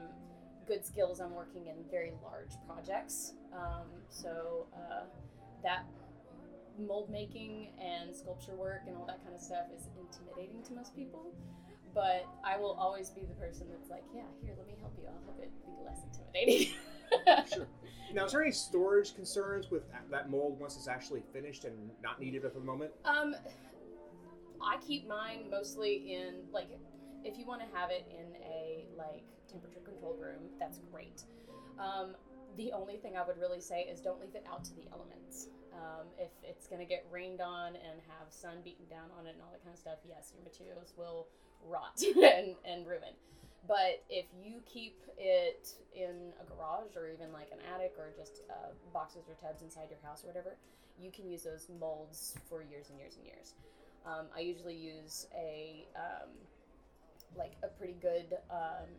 good 0.67 0.86
skills 0.86 1.20
on 1.20 1.34
working 1.34 1.67
in 1.67 1.75
very 1.91 2.13
large 2.24 2.51
projects. 2.67 3.34
Um, 3.53 3.88
so 4.10 4.67
uh, 4.75 5.03
that 5.63 5.86
mold 6.79 7.10
making 7.10 7.70
and 7.79 8.15
sculpture 8.15 8.55
work 8.55 8.82
and 8.88 8.96
all 8.98 9.05
that 9.05 9.24
kind 9.24 9.36
of 9.36 9.41
stuff 9.41 9.65
is 9.75 9.88
intimidating 10.00 10.63
to 10.63 10.74
most 10.74 10.96
people. 10.96 11.34
But 11.93 12.25
I 12.43 12.58
will 12.58 12.74
always 12.74 13.10
be 13.10 13.22
the 13.22 13.36
person 13.36 13.67
that's 13.70 13.89
like, 13.89 14.03
yeah, 14.15 14.24
here, 14.43 14.55
let 14.58 14.67
me 14.67 14.74
help 14.79 14.93
you. 14.98 15.08
I'll 15.08 15.24
help 15.25 15.39
it 15.39 15.51
be 15.65 15.86
less 15.86 16.00
intimidating. 16.03 16.74
Sure. 17.53 17.67
Now, 18.12 18.25
is 18.25 18.32
there 18.32 18.41
any 18.41 18.51
storage 18.51 19.13
concerns 19.13 19.70
with 19.70 19.84
that 20.10 20.32
mold 20.32 20.60
once 20.60 20.75
it's 20.75 20.88
actually 20.88 21.22
finished 21.32 21.63
and 21.65 21.91
not 22.01 22.20
needed 22.20 22.43
at 22.43 22.55
the 22.55 22.60
moment? 22.60 22.91
Um, 23.05 23.36
I 24.60 24.77
keep 24.77 25.08
mine 25.08 25.46
mostly 25.51 26.13
in 26.15 26.36
like, 26.51 26.70
if 27.24 27.38
you 27.38 27.46
want 27.46 27.62
to 27.62 27.67
have 27.77 27.91
it 27.91 28.05
in 28.10 28.36
a 28.41 28.86
like 28.98 29.24
temperature 29.51 29.79
controlled 29.86 30.20
room, 30.20 30.41
that's 30.60 30.79
great. 30.91 31.22
Um, 31.77 32.15
the 32.57 32.72
only 32.72 32.98
thing 32.98 33.17
I 33.17 33.25
would 33.25 33.39
really 33.39 33.62
say 33.62 33.81
is 33.81 34.00
don't 34.01 34.22
leave 34.22 34.36
it 34.36 34.45
out 34.50 34.63
to 34.65 34.75
the 34.75 34.86
elements. 34.91 35.48
Um, 35.74 36.05
if 36.19 36.29
it's 36.43 36.67
going 36.67 36.79
to 36.79 36.88
get 36.88 37.05
rained 37.12 37.41
on 37.41 37.75
and 37.75 37.98
have 38.07 38.29
sun 38.29 38.57
beaten 38.63 38.86
down 38.89 39.10
on 39.17 39.25
it 39.25 39.33
and 39.33 39.41
all 39.41 39.50
that 39.51 39.63
kind 39.63 39.74
of 39.74 39.79
stuff, 39.79 39.98
yes, 40.07 40.31
your 40.33 40.43
materials 40.43 40.93
will 40.98 41.27
rot 41.65 42.01
and, 42.15 42.55
and 42.65 42.86
ruin. 42.86 43.17
But 43.67 44.03
if 44.10 44.25
you 44.36 44.60
keep 44.65 45.00
it 45.17 45.72
in 45.95 46.33
a 46.41 46.43
garage 46.43 46.95
or 46.98 47.07
even 47.10 47.31
like 47.31 47.48
an 47.51 47.60
attic 47.74 47.95
or 47.98 48.12
just 48.15 48.41
uh, 48.50 48.75
boxes 48.93 49.24
or 49.29 49.36
tubs 49.39 49.62
inside 49.62 49.88
your 49.89 50.00
house 50.03 50.24
or 50.24 50.27
whatever, 50.27 50.57
you 51.00 51.12
can 51.12 51.25
use 51.25 51.43
those 51.43 51.67
molds 51.79 52.36
for 52.50 52.62
years 52.62 52.89
and 52.89 53.00
years 53.00 53.15
and 53.15 53.25
years. 53.25 53.53
Um, 54.05 54.27
I 54.36 54.41
usually 54.41 54.75
use 54.75 55.27
a 55.33 55.88
um, 55.95 56.29
like 57.38 57.53
a 57.63 57.67
pretty 57.67 57.95
good 58.01 58.38
um, 58.51 58.89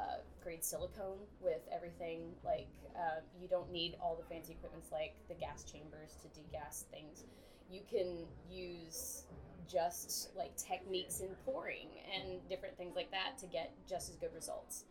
uh, 0.00 0.16
grade 0.42 0.64
silicone 0.64 1.18
with 1.40 1.60
everything. 1.72 2.32
Like 2.44 2.68
uh, 2.96 3.20
you 3.40 3.48
don't 3.48 3.70
need 3.70 3.96
all 4.00 4.16
the 4.16 4.34
fancy 4.34 4.52
equipments 4.52 4.88
like 4.92 5.14
the 5.28 5.34
gas 5.34 5.64
chambers 5.64 6.16
to 6.22 6.28
degas 6.40 6.86
things. 6.90 7.24
You 7.70 7.82
can 7.88 8.26
use 8.50 9.24
just 9.70 10.30
like 10.36 10.56
techniques 10.56 11.20
in 11.20 11.28
pouring 11.44 11.86
and 12.12 12.40
different 12.48 12.76
things 12.76 12.96
like 12.96 13.10
that 13.12 13.38
to 13.38 13.46
get 13.46 13.72
just 13.88 14.10
as 14.10 14.16
good 14.16 14.34
results. 14.34 14.84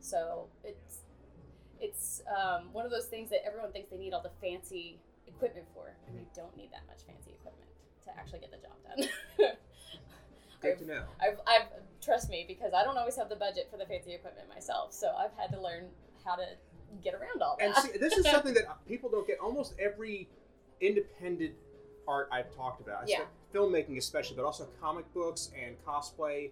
So 0.00 0.46
it's 0.64 1.00
it's 1.80 2.22
um, 2.26 2.72
one 2.72 2.84
of 2.84 2.90
those 2.90 3.06
things 3.06 3.30
that 3.30 3.44
everyone 3.46 3.70
thinks 3.70 3.90
they 3.90 3.98
need 3.98 4.14
all 4.14 4.22
the 4.22 4.32
fancy 4.40 4.98
equipment 5.26 5.66
for, 5.74 5.94
and 6.08 6.16
you 6.16 6.26
don't 6.34 6.56
need 6.56 6.70
that 6.72 6.86
much 6.86 7.04
fancy 7.06 7.32
equipment 7.38 7.68
to 8.04 8.10
actually 8.18 8.38
get 8.40 8.50
the 8.50 8.56
job 8.56 8.76
done. 8.86 9.52
Good 10.60 10.78
to 10.78 10.86
know. 10.86 11.02
I've, 11.20 11.38
I've 11.46 11.66
trust 12.02 12.30
me 12.30 12.44
because 12.46 12.72
I 12.72 12.84
don't 12.84 12.96
always 12.96 13.16
have 13.16 13.28
the 13.28 13.36
budget 13.36 13.68
for 13.70 13.76
the 13.76 13.86
fancy 13.86 14.14
equipment 14.14 14.48
myself, 14.48 14.92
so 14.92 15.12
I've 15.16 15.32
had 15.36 15.50
to 15.52 15.60
learn 15.60 15.84
how 16.24 16.36
to 16.36 16.44
get 17.02 17.14
around 17.14 17.42
all 17.42 17.56
that. 17.58 17.64
And 17.66 17.74
see, 17.76 17.98
this 17.98 18.12
is 18.16 18.24
something 18.30 18.54
that 18.54 18.64
people 18.86 19.10
don't 19.10 19.26
get. 19.26 19.38
Almost 19.38 19.74
every 19.78 20.28
independent 20.80 21.54
art 22.06 22.28
I've 22.30 22.54
talked 22.54 22.80
about, 22.80 23.08
Yeah. 23.08 23.22
filmmaking 23.52 23.96
especially, 23.98 24.36
but 24.36 24.44
also 24.44 24.68
comic 24.80 25.12
books 25.14 25.50
and 25.60 25.76
cosplay. 25.84 26.50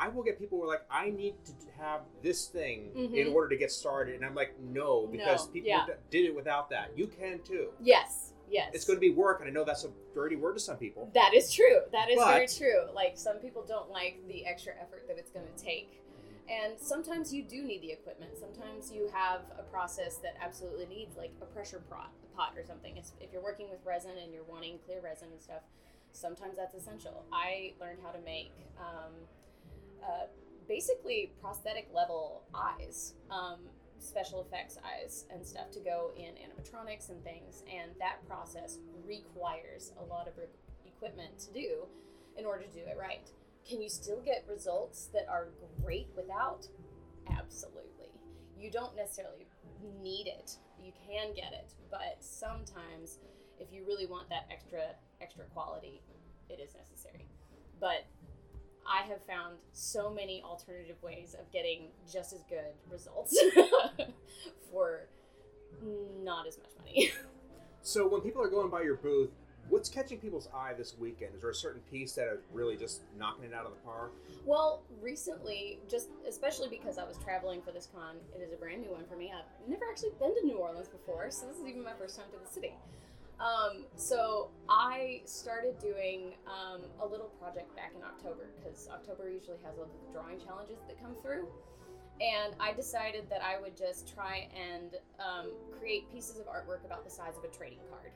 I 0.00 0.08
will 0.08 0.22
get 0.22 0.38
people 0.38 0.58
who 0.58 0.64
are 0.64 0.68
like, 0.68 0.84
I 0.90 1.10
need 1.10 1.34
to 1.46 1.52
have 1.80 2.02
this 2.22 2.46
thing 2.46 2.92
in 2.94 3.10
Mhm. 3.28 3.34
order 3.34 3.48
to 3.48 3.56
get 3.56 3.70
started, 3.72 4.14
and 4.14 4.24
I'm 4.24 4.34
like, 4.34 4.58
no, 4.60 5.06
because 5.08 5.46
No, 5.46 5.52
people 5.52 5.68
yeah. 5.70 5.86
did 6.10 6.24
it 6.26 6.34
without 6.34 6.70
that. 6.70 6.96
You 6.96 7.08
can 7.08 7.40
too. 7.42 7.72
yes, 7.80 8.32
yes, 8.50 8.70
It's 8.74 8.84
going 8.84 8.96
to 8.96 9.00
be 9.00 9.10
work, 9.10 9.40
and 9.40 9.48
I 9.48 9.52
know 9.52 9.64
that's 9.64 9.84
a 9.84 9.90
dirty 10.14 10.36
word 10.36 10.54
to 10.54 10.60
some 10.60 10.76
people. 10.76 11.10
That 11.14 11.34
is 11.34 11.52
true. 11.52 11.80
That 11.92 12.10
is 12.10 12.18
very 12.18 12.46
true. 12.46 12.92
Like 12.94 13.16
some 13.16 13.36
people 13.36 13.64
don't 13.66 13.90
like 13.90 14.20
the 14.28 14.46
extra 14.46 14.72
effort 14.80 15.06
that 15.08 15.18
it's 15.18 15.30
going 15.30 15.46
to 15.46 15.62
take. 15.62 16.02
And 16.48 16.78
sometimes 16.80 17.32
you 17.32 17.42
do 17.42 17.62
need 17.62 17.82
the 17.82 17.92
equipment. 17.92 18.32
Sometimes 18.38 18.90
you 18.90 19.10
have 19.12 19.42
a 19.58 19.62
process 19.64 20.16
that 20.16 20.34
absolutely 20.42 20.86
needs 20.86 21.16
like 21.16 21.30
a 21.42 21.44
pressure 21.44 21.82
pot, 21.90 22.10
pot 22.34 22.54
or 22.56 22.64
something. 22.64 22.96
If 23.20 23.32
you're 23.32 23.42
working 23.42 23.68
with 23.68 23.80
resin 23.84 24.12
and 24.22 24.32
you're 24.32 24.44
wanting 24.48 24.78
clear 24.86 25.00
resin 25.02 25.28
and 25.30 25.42
stuff, 25.42 25.60
sometimes 26.12 26.56
that's 26.56 26.74
essential. 26.74 27.24
I 27.30 27.74
learned 27.80 27.98
how 28.02 28.12
to 28.12 28.20
make 28.24 28.52
um, 28.78 29.12
uh, 30.02 30.26
basically 30.66 31.32
prosthetic 31.42 31.88
level 31.94 32.42
eyes, 32.54 33.14
um, 33.30 33.58
special 33.98 34.40
effects 34.40 34.78
eyes 34.84 35.24
and 35.32 35.44
stuff 35.44 35.70
to 35.72 35.80
go 35.80 36.12
in 36.16 36.34
animatronics 36.34 37.10
and 37.10 37.22
things. 37.24 37.62
And 37.72 37.92
that 37.98 38.26
process 38.26 38.78
requires 39.06 39.92
a 40.00 40.04
lot 40.04 40.28
of 40.28 40.36
re- 40.36 40.44
equipment 40.86 41.38
to 41.40 41.52
do 41.52 41.86
in 42.36 42.44
order 42.44 42.64
to 42.64 42.70
do 42.70 42.80
it 42.80 42.96
right. 42.98 43.28
Can 43.68 43.82
you 43.82 43.88
still 43.88 44.20
get 44.20 44.44
results 44.48 45.08
that 45.12 45.26
are 45.28 45.48
great 45.82 46.08
without? 46.16 46.66
Absolutely. 47.30 48.08
You 48.58 48.70
don't 48.70 48.96
necessarily 48.96 49.46
need 50.02 50.26
it. 50.26 50.56
You 50.82 50.92
can 51.06 51.34
get 51.34 51.52
it, 51.52 51.74
but 51.90 52.16
sometimes 52.20 53.18
if 53.58 53.72
you 53.72 53.84
really 53.86 54.06
want 54.06 54.28
that 54.30 54.46
extra 54.50 54.94
extra 55.20 55.44
quality, 55.46 56.00
it 56.48 56.60
is 56.60 56.74
necessary. 56.74 57.26
But 57.80 58.06
I 58.88 59.06
have 59.06 59.22
found 59.24 59.56
so 59.72 60.10
many 60.10 60.42
alternative 60.42 60.96
ways 61.02 61.36
of 61.38 61.50
getting 61.52 61.88
just 62.10 62.32
as 62.32 62.42
good 62.48 62.72
results 62.90 63.38
for 64.72 65.06
not 66.22 66.46
as 66.46 66.58
much 66.58 66.70
money. 66.78 67.12
So 67.82 68.06
when 68.08 68.20
people 68.22 68.42
are 68.42 68.48
going 68.48 68.70
by 68.70 68.82
your 68.82 68.96
booth, 68.96 69.30
what's 69.68 69.88
catching 69.88 70.18
people's 70.18 70.48
eye 70.54 70.72
this 70.76 70.96
weekend? 70.98 71.34
Is 71.34 71.42
there 71.42 71.50
a 71.50 71.54
certain 71.54 71.80
piece 71.90 72.12
that 72.14 72.28
is 72.32 72.40
really 72.52 72.76
just 72.76 73.02
knocking 73.18 73.44
it 73.44 73.54
out 73.54 73.66
of 73.66 73.72
the 73.72 73.78
park? 73.84 74.12
Well, 74.44 74.82
recently, 75.00 75.78
just 75.88 76.08
especially 76.28 76.68
because 76.68 76.98
I 76.98 77.04
was 77.04 77.18
traveling 77.18 77.62
for 77.62 77.72
this 77.72 77.88
con, 77.94 78.16
it 78.34 78.42
is 78.42 78.52
a 78.52 78.56
brand 78.56 78.82
new 78.82 78.90
one 78.90 79.04
for 79.08 79.16
me. 79.16 79.32
I've 79.34 79.68
never 79.68 79.84
actually 79.90 80.10
been 80.18 80.34
to 80.34 80.46
New 80.46 80.56
Orleans 80.56 80.88
before, 80.88 81.30
so 81.30 81.46
this 81.46 81.56
is 81.56 81.66
even 81.66 81.82
my 81.84 81.94
first 81.98 82.16
time 82.16 82.26
to 82.32 82.38
the 82.44 82.50
city. 82.50 82.74
Um, 83.40 83.84
so 83.94 84.50
I 84.68 85.22
started 85.24 85.78
doing 85.78 86.34
um, 86.46 86.82
a 87.00 87.06
little 87.06 87.30
project 87.40 87.74
back 87.76 87.92
in 87.96 88.02
October 88.02 88.50
because 88.56 88.88
October 88.92 89.30
usually 89.30 89.58
has 89.64 89.76
a 89.76 89.80
lot 89.80 89.90
of 89.90 90.12
drawing 90.12 90.40
challenges 90.44 90.78
that 90.88 91.00
come 91.00 91.14
through. 91.22 91.46
And 92.20 92.54
I 92.58 92.72
decided 92.72 93.30
that 93.30 93.42
I 93.42 93.60
would 93.60 93.76
just 93.76 94.12
try 94.12 94.48
and 94.52 94.96
um, 95.20 95.52
create 95.78 96.10
pieces 96.12 96.40
of 96.40 96.46
artwork 96.46 96.84
about 96.84 97.04
the 97.04 97.10
size 97.10 97.36
of 97.36 97.44
a 97.44 97.56
trading 97.56 97.78
card. 97.90 98.10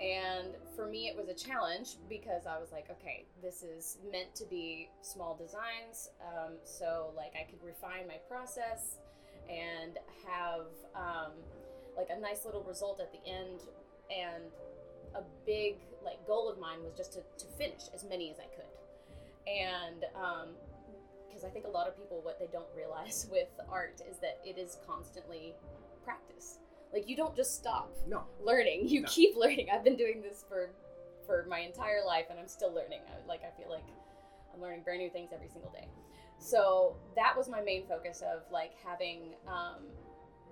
And 0.00 0.56
for 0.74 0.86
me, 0.86 1.06
it 1.08 1.16
was 1.16 1.28
a 1.28 1.34
challenge 1.34 1.96
because 2.08 2.44
I 2.44 2.58
was 2.58 2.72
like, 2.72 2.90
okay, 2.90 3.24
this 3.40 3.62
is 3.62 3.98
meant 4.10 4.34
to 4.34 4.44
be 4.44 4.90
small 5.00 5.36
designs. 5.36 6.10
Um, 6.20 6.54
so, 6.64 7.12
like, 7.16 7.32
I 7.40 7.48
could 7.48 7.62
refine 7.64 8.06
my 8.06 8.18
process 8.28 8.98
and 9.48 9.96
have 10.26 10.66
um, 10.94 11.32
like 11.96 12.08
a 12.10 12.20
nice 12.20 12.44
little 12.44 12.62
result 12.64 13.00
at 13.00 13.10
the 13.12 13.26
end. 13.30 13.60
And 14.10 14.44
a 15.14 15.22
big 15.44 15.76
like 16.04 16.24
goal 16.26 16.48
of 16.48 16.58
mine 16.58 16.82
was 16.84 16.92
just 16.96 17.12
to, 17.14 17.20
to 17.38 17.46
finish 17.58 17.82
as 17.94 18.04
many 18.04 18.30
as 18.30 18.36
I 18.38 18.46
could. 18.54 18.64
And 19.50 20.04
because 21.28 21.44
I 21.44 21.48
think 21.48 21.66
a 21.66 21.70
lot 21.70 21.86
of 21.88 21.96
people, 21.96 22.20
what 22.22 22.38
they 22.38 22.48
don't 22.52 22.68
realize 22.76 23.26
with 23.32 23.48
art 23.70 24.00
is 24.08 24.18
that 24.18 24.40
it 24.44 24.58
is 24.58 24.78
constantly 24.86 25.54
practice. 26.04 26.58
Like, 26.92 27.08
you 27.08 27.16
don't 27.16 27.34
just 27.36 27.54
stop 27.54 27.92
No. 28.08 28.24
learning. 28.42 28.88
You 28.88 29.02
No. 29.02 29.08
keep 29.08 29.36
learning. 29.42 29.68
I've 29.72 29.84
been 29.84 29.96
doing 29.96 30.22
this 30.22 30.44
for 30.48 30.70
for 31.26 31.44
my 31.48 31.58
entire 31.58 32.04
life, 32.06 32.26
and 32.30 32.38
I'm 32.38 32.46
still 32.46 32.72
learning. 32.72 33.00
I, 33.08 33.26
like 33.26 33.42
I 33.42 33.50
feel 33.60 33.68
like 33.68 33.82
I'm 34.54 34.60
learning 34.62 34.82
brand 34.84 35.00
new 35.00 35.10
things 35.10 35.30
every 35.34 35.48
single 35.48 35.70
day. 35.72 35.88
So 36.38 36.96
that 37.16 37.36
was 37.36 37.48
my 37.48 37.60
main 37.60 37.84
focus 37.86 38.22
of 38.22 38.42
like 38.52 38.72
having 38.84 39.34
um, 39.48 39.82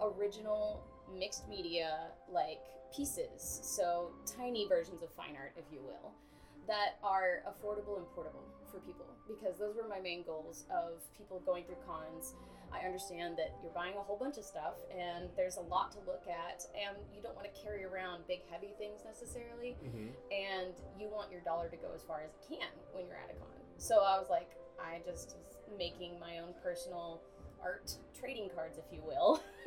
original 0.00 0.82
mixed 1.12 1.49
media 1.49 2.08
like 2.30 2.62
pieces. 2.94 3.61
So 3.62 4.12
tiny 4.26 4.66
versions 4.68 5.02
of 5.02 5.11
fine 5.12 5.37
art, 5.37 5.52
if 5.56 5.64
you 5.73 5.80
will, 5.82 6.12
that 6.66 6.96
are 7.02 7.42
affordable 7.49 7.99
and 7.99 8.06
portable 8.14 8.44
for 8.70 8.78
people 8.80 9.06
because 9.28 9.58
those 9.58 9.76
were 9.76 9.88
my 9.88 10.00
main 10.00 10.23
goals 10.25 10.64
of 10.70 11.00
people 11.16 11.40
going 11.46 11.64
through 11.64 11.80
cons. 11.87 12.34
I 12.73 12.84
understand 12.84 13.38
that 13.38 13.54
you're 13.62 13.73
buying 13.73 13.94
a 13.94 14.02
whole 14.02 14.16
bunch 14.16 14.37
of 14.37 14.44
stuff 14.44 14.75
and 14.90 15.30
there's 15.37 15.56
a 15.56 15.66
lot 15.70 15.92
to 15.92 15.99
look 16.06 16.26
at, 16.26 16.66
and 16.75 16.99
you 17.14 17.23
don't 17.23 17.37
want 17.37 17.46
to 17.46 17.54
carry 17.54 17.84
around 17.84 18.26
big, 18.26 18.40
heavy 18.50 18.75
things 18.78 19.00
necessarily. 19.06 19.76
Mm-hmm. 19.78 20.11
And 20.34 20.75
you 20.99 21.08
want 21.08 21.30
your 21.30 21.40
dollar 21.42 21.68
to 21.68 21.76
go 21.76 21.88
as 21.94 22.02
far 22.02 22.23
as 22.26 22.30
it 22.34 22.42
can 22.49 22.68
when 22.92 23.06
you're 23.06 23.16
at 23.16 23.30
a 23.30 23.38
con. 23.38 23.54
So 23.78 24.02
I 24.02 24.18
was 24.18 24.28
like, 24.28 24.50
I 24.80 24.99
just 25.06 25.37
was 25.38 25.54
making 25.78 26.18
my 26.18 26.38
own 26.38 26.52
personal 26.62 27.23
art 27.64 27.92
trading 28.18 28.50
cards, 28.54 28.78
if 28.78 28.85
you 28.92 29.02
will. 29.04 29.42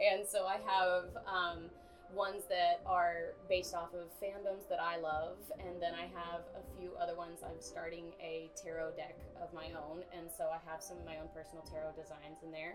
and 0.00 0.26
so 0.28 0.46
I 0.46 0.58
have 0.66 1.04
um, 1.26 1.70
ones 2.14 2.44
that 2.48 2.82
are 2.84 3.34
based 3.48 3.74
off 3.74 3.94
of 3.94 4.08
fandoms 4.20 4.68
that 4.68 4.80
I 4.80 4.98
love, 4.98 5.36
and 5.58 5.80
then 5.80 5.94
I 5.94 6.10
have 6.12 6.42
a 6.54 6.78
few 6.78 6.90
other 7.00 7.16
ones. 7.16 7.40
I'm 7.44 7.60
starting 7.60 8.12
a 8.20 8.50
tarot 8.62 8.92
deck 8.96 9.16
of 9.40 9.52
my 9.54 9.68
own, 9.72 10.02
and 10.16 10.28
so 10.30 10.50
I 10.52 10.58
have 10.70 10.82
some 10.82 10.98
of 10.98 11.04
my 11.04 11.18
own 11.18 11.28
personal 11.34 11.64
tarot 11.64 11.92
designs 11.92 12.42
in 12.44 12.50
there. 12.50 12.74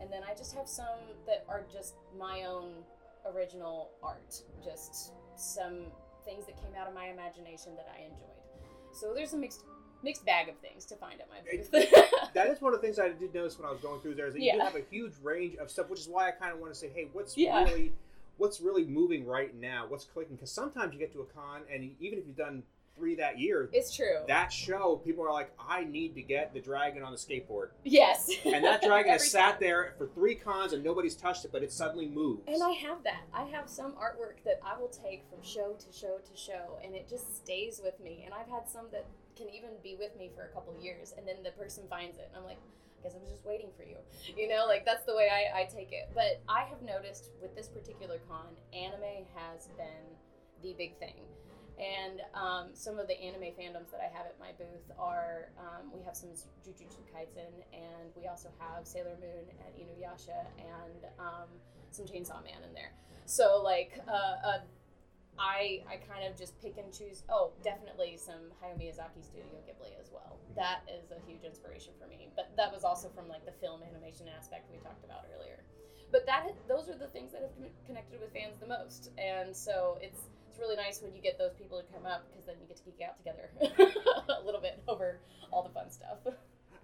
And 0.00 0.12
then 0.12 0.22
I 0.28 0.34
just 0.34 0.54
have 0.54 0.68
some 0.68 0.98
that 1.26 1.44
are 1.48 1.62
just 1.72 1.94
my 2.18 2.44
own 2.44 2.72
original 3.32 3.90
art, 4.02 4.42
just 4.62 5.12
some 5.36 5.86
things 6.24 6.46
that 6.46 6.56
came 6.56 6.74
out 6.78 6.88
of 6.88 6.94
my 6.94 7.08
imagination 7.08 7.76
that 7.76 7.88
I 7.96 8.02
enjoyed. 8.02 8.34
So 8.92 9.12
there's 9.14 9.32
a 9.34 9.36
mixed 9.36 9.62
mixed 10.04 10.24
bag 10.24 10.48
of 10.48 10.56
things 10.58 10.84
to 10.86 10.96
find 10.96 11.20
at 11.20 11.28
my 11.28 11.36
booth. 11.50 11.90
That 12.34 12.48
is 12.48 12.60
one 12.60 12.74
of 12.74 12.80
the 12.80 12.84
things 12.86 12.98
I 12.98 13.10
did 13.10 13.32
notice 13.32 13.58
when 13.60 13.68
I 13.68 13.70
was 13.70 13.80
going 13.80 14.00
through 14.00 14.16
there 14.16 14.26
is 14.26 14.34
that 14.34 14.42
you 14.42 14.52
do 14.54 14.58
have 14.58 14.74
a 14.74 14.82
huge 14.90 15.12
range 15.22 15.54
of 15.56 15.70
stuff, 15.70 15.88
which 15.88 16.00
is 16.00 16.08
why 16.08 16.26
I 16.28 16.32
kind 16.32 16.52
of 16.52 16.58
want 16.58 16.72
to 16.72 16.78
say, 16.78 16.88
hey, 16.92 17.06
what's 17.12 17.36
Yeah. 17.36 17.62
really 17.64 17.92
what's 18.38 18.60
really 18.60 18.84
moving 18.84 19.24
right 19.24 19.54
now? 19.54 19.84
What's 19.88 20.04
clicking? 20.04 20.34
Because 20.34 20.50
sometimes 20.50 20.92
you 20.92 20.98
get 20.98 21.12
to 21.12 21.20
a 21.20 21.24
con, 21.26 21.60
and 21.72 21.92
even 22.00 22.18
if 22.18 22.26
you've 22.26 22.36
done 22.36 22.64
three 22.96 23.14
that 23.14 23.38
year, 23.38 23.68
it's 23.72 23.94
true. 23.94 24.18
that 24.26 24.52
show, 24.52 24.96
people 25.04 25.24
are 25.24 25.32
like, 25.32 25.52
I 25.58 25.84
need 25.84 26.16
to 26.16 26.22
get 26.22 26.52
the 26.52 26.60
dragon 26.60 27.04
on 27.04 27.12
the 27.12 27.18
skateboard. 27.18 27.68
yes. 27.84 28.28
And 28.44 28.64
that 28.64 28.82
dragon 28.86 29.12
has 29.12 29.30
sat 29.30 29.50
time. 29.52 29.58
there 29.60 29.94
for 29.98 30.08
three 30.08 30.34
cons 30.34 30.72
and 30.72 30.82
nobody's 30.82 31.14
touched 31.14 31.44
it, 31.44 31.52
but 31.52 31.62
it 31.62 31.72
suddenly 31.72 32.08
moves. 32.08 32.42
And 32.48 32.60
I 32.62 32.70
have 32.72 33.04
that. 33.04 33.22
I 33.32 33.44
have 33.44 33.68
some 33.68 33.92
artwork 33.92 34.42
that 34.44 34.58
I 34.66 34.76
will 34.80 34.88
take 34.88 35.22
from 35.30 35.40
show 35.42 35.74
to 35.78 35.96
show 35.96 36.18
to 36.18 36.36
show, 36.36 36.78
and 36.84 36.94
it 36.96 37.08
just 37.08 37.36
stays 37.36 37.80
with 37.84 37.98
me. 38.00 38.22
And 38.24 38.34
I've 38.34 38.48
had 38.48 38.68
some 38.68 38.86
that 38.90 39.06
can 39.36 39.48
even 39.50 39.70
be 39.82 39.96
with 39.98 40.16
me 40.16 40.30
for 40.34 40.44
a 40.44 40.48
couple 40.48 40.74
years, 40.80 41.14
and 41.16 41.26
then 41.26 41.42
the 41.42 41.50
person 41.52 41.84
finds 41.88 42.18
it, 42.18 42.30
and 42.30 42.38
I'm 42.38 42.44
like, 42.44 42.58
i 42.58 43.02
guess 43.02 43.14
I 43.14 43.20
was 43.20 43.28
just 43.28 43.44
waiting 43.44 43.68
for 43.76 43.84
you. 43.84 43.96
You 44.36 44.48
know, 44.48 44.64
like 44.66 44.84
that's 44.84 45.04
the 45.04 45.14
way 45.14 45.28
I, 45.28 45.60
I 45.60 45.64
take 45.64 45.92
it. 45.92 46.10
But 46.14 46.42
I 46.48 46.64
have 46.64 46.82
noticed 46.82 47.30
with 47.40 47.54
this 47.54 47.68
particular 47.68 48.18
con, 48.28 48.56
anime 48.72 49.28
has 49.36 49.68
been 49.76 50.04
the 50.62 50.74
big 50.74 50.98
thing. 50.98 51.20
And 51.78 52.22
um, 52.34 52.70
some 52.72 52.98
of 52.98 53.08
the 53.08 53.18
anime 53.18 53.50
fandoms 53.58 53.90
that 53.90 54.00
I 54.00 54.10
have 54.16 54.26
at 54.26 54.38
my 54.38 54.52
booth 54.56 54.86
are 54.98 55.50
um, 55.58 55.90
we 55.92 56.02
have 56.04 56.14
some 56.14 56.30
Jujutsu 56.62 57.02
Kaisen, 57.10 57.50
and 57.72 58.14
we 58.16 58.28
also 58.28 58.48
have 58.58 58.86
Sailor 58.86 59.18
Moon 59.20 59.44
and 59.50 59.74
Inuyasha, 59.74 60.46
and 60.58 61.10
um, 61.18 61.50
some 61.90 62.06
Chainsaw 62.06 62.42
Man 62.44 62.62
in 62.66 62.72
there. 62.74 62.92
So 63.26 63.60
like 63.62 64.00
uh, 64.06 64.46
uh, 64.46 64.58
I 65.38 65.82
I 65.90 65.96
kind 65.96 66.26
of 66.26 66.38
just 66.38 66.60
pick 66.60 66.78
and 66.78 66.92
choose. 66.92 67.22
Oh, 67.28 67.52
definitely 67.62 68.16
some 68.16 68.52
Hayao 68.62 68.78
Miyazaki 68.78 69.22
Studio 69.22 69.58
Ghibli 69.66 69.98
as 70.00 70.10
well. 70.12 70.38
That 70.56 70.80
is 70.86 71.10
a 71.10 71.18
huge 71.26 71.42
inspiration 71.44 71.92
for 72.00 72.06
me. 72.06 72.28
But 72.36 72.52
that 72.56 72.72
was 72.72 72.84
also 72.84 73.08
from 73.08 73.28
like 73.28 73.44
the 73.44 73.52
film 73.60 73.82
animation 73.82 74.26
aspect 74.28 74.70
we 74.70 74.78
talked 74.78 75.04
about 75.04 75.26
earlier. 75.34 75.64
But 76.12 76.26
that 76.26 76.50
those 76.68 76.88
are 76.88 76.96
the 76.96 77.08
things 77.08 77.32
that 77.32 77.42
have 77.42 77.50
connected 77.86 78.20
with 78.20 78.32
fans 78.32 78.58
the 78.60 78.68
most, 78.68 79.10
and 79.18 79.54
so 79.54 79.98
it's 80.00 80.28
it's 80.48 80.60
really 80.60 80.76
nice 80.76 81.02
when 81.02 81.12
you 81.12 81.20
get 81.20 81.36
those 81.36 81.52
people 81.54 81.82
to 81.82 81.84
come 81.92 82.06
up 82.06 82.30
because 82.30 82.46
then 82.46 82.54
you 82.60 82.66
get 82.68 82.76
to 82.76 82.84
geek 82.84 83.02
out 83.02 83.18
together 83.18 83.50
a 84.28 84.44
little 84.44 84.60
bit 84.60 84.80
over 84.86 85.18
all 85.50 85.64
the 85.64 85.70
fun 85.70 85.90
stuff. 85.90 86.18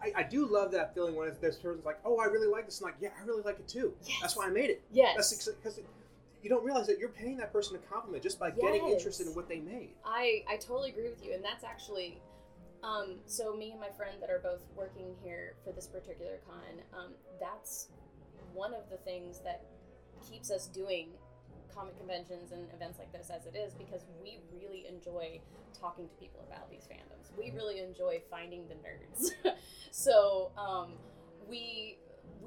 I, 0.03 0.13
I 0.17 0.23
do 0.25 0.47
love 0.47 0.73
that 0.73 0.95
feeling 0.95 1.15
when 1.15 1.31
there's 1.41 1.57
person's 1.57 1.85
like, 1.85 2.01
"Oh, 2.05 2.19
I 2.19 2.25
really 2.25 2.49
like 2.49 2.67
this," 2.67 2.81
and 2.81 2.87
like, 2.87 2.97
"Yeah, 3.01 3.11
I 3.21 3.25
really 3.25 3.43
like 3.43 3.61
it 3.61 3.69
too." 3.69 3.93
Yes. 4.05 4.19
That's 4.21 4.37
why 4.37 4.47
I 4.47 4.51
made 4.51 4.71
it. 4.71 4.83
Yes. 4.91 5.15
That's 5.17 5.55
because 5.63 5.81
you 6.43 6.49
don't 6.51 6.65
realize 6.65 6.87
that 6.87 6.99
you're 6.99 7.11
paying 7.11 7.37
that 7.39 7.53
person 7.53 7.77
a 7.77 7.79
compliment 7.79 8.23
just 8.23 8.39
by 8.39 8.51
getting 8.51 8.87
interested 8.89 9.27
in 9.27 9.35
what 9.35 9.49
they 9.49 9.61
made. 9.61 9.91
I 10.05 10.45
I 10.49 10.57
totally 10.57 10.91
agree 10.91 11.09
with 11.09 11.25
you, 11.25 11.35
and 11.35 11.45
that's 11.45 11.65
actually. 11.65 12.21
Um, 12.83 13.17
so 13.27 13.55
me 13.55 13.73
and 13.73 13.81
my 13.81 13.91
friend 13.91 14.17
that 14.23 14.31
are 14.31 14.39
both 14.39 14.63
working 14.75 15.15
here 15.23 15.53
for 15.63 15.71
this 15.71 15.87
particular 15.87 16.39
con, 16.47 16.81
um, 16.99 17.13
that's 17.39 17.89
one 18.55 18.73
of 18.73 18.89
the 18.91 18.97
things 18.97 19.41
that 19.45 19.65
keeps 20.27 20.51
us 20.51 20.67
doing 20.67 21.09
comic 21.75 21.97
conventions 21.99 22.53
and 22.53 22.67
events 22.75 22.99
like 22.99 23.13
this 23.13 23.31
as 23.31 23.47
it 23.47 23.57
is 23.57 23.75
because 23.75 24.05
we 24.23 24.39
really 24.53 24.87
enjoy 24.89 25.41
talking 25.79 26.09
to 26.09 26.15
people 26.15 26.45
about 26.49 26.71
these 26.71 26.89
fandoms. 26.91 27.37
We 27.39 27.53
really 27.55 27.81
enjoy 27.81 28.21
finding 28.31 28.65
the 28.69 28.75
nerds. 28.75 29.31
so 29.91 30.51
um, 30.59 30.93
we 31.49 31.99